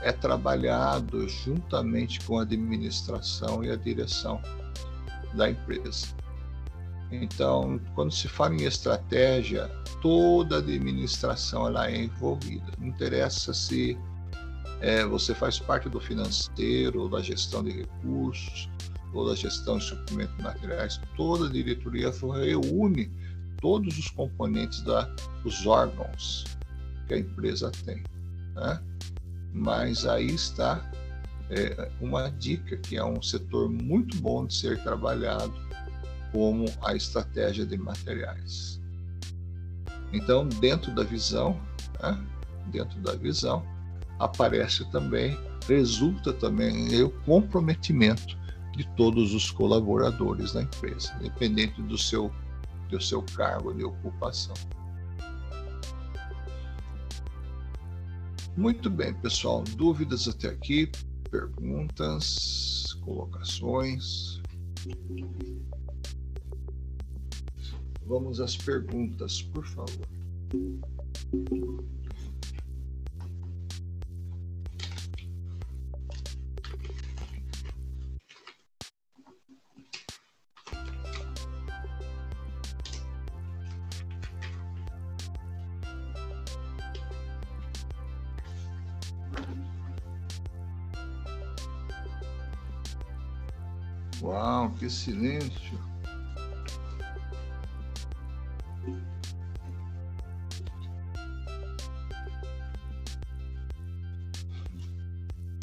[0.00, 4.40] é trabalhado juntamente com a administração e a direção
[5.34, 6.08] da empresa.
[7.10, 9.68] Então, quando se fala em estratégia,
[10.02, 12.72] toda a administração ela é envolvida.
[12.78, 13.98] Não interessa se
[14.80, 18.68] é, você faz parte do financeiro, da gestão de recursos,
[19.12, 23.10] ou da gestão de suprimentos materiais, toda a diretoria reúne
[23.60, 25.02] todos os componentes da,
[25.42, 26.44] dos órgãos
[27.06, 28.02] que a empresa tem.
[28.54, 28.82] Né?
[29.52, 30.90] Mas aí está
[31.50, 35.54] é, uma dica que é um setor muito bom de ser trabalhado
[36.32, 38.80] como a estratégia de materiais.
[40.12, 41.58] Então, dentro da visão,
[42.02, 42.18] né,
[42.66, 43.64] dentro da visão,
[44.18, 48.36] aparece também, resulta também o comprometimento
[48.78, 52.30] de todos os colaboradores da empresa, independente do seu,
[52.88, 54.54] do seu cargo de ocupação.
[58.56, 59.64] Muito bem, pessoal.
[59.76, 60.88] Dúvidas até aqui?
[61.28, 64.40] Perguntas, colocações?
[68.06, 70.06] Vamos às perguntas, por favor.
[94.20, 95.78] Uau, que silêncio!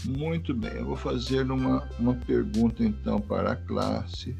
[0.05, 4.35] Muito bem, eu vou fazer uma, uma pergunta então para a classe.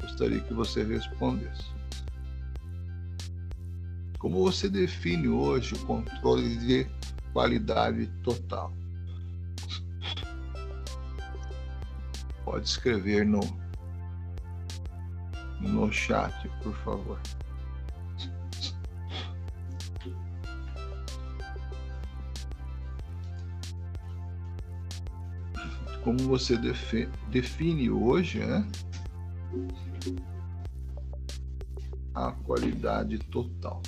[0.00, 1.70] Gostaria que você respondesse.
[4.18, 6.86] Como você define hoje o controle de
[7.32, 8.72] qualidade total?
[12.52, 13.40] Pode escrever no,
[15.58, 17.18] no chat, por favor.
[26.04, 26.58] como você
[27.30, 28.66] define hoje né,
[32.12, 33.80] a qualidade total.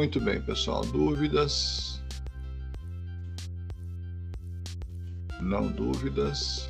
[0.00, 0.80] Muito bem, pessoal.
[0.80, 2.00] Dúvidas?
[5.42, 6.69] Não dúvidas?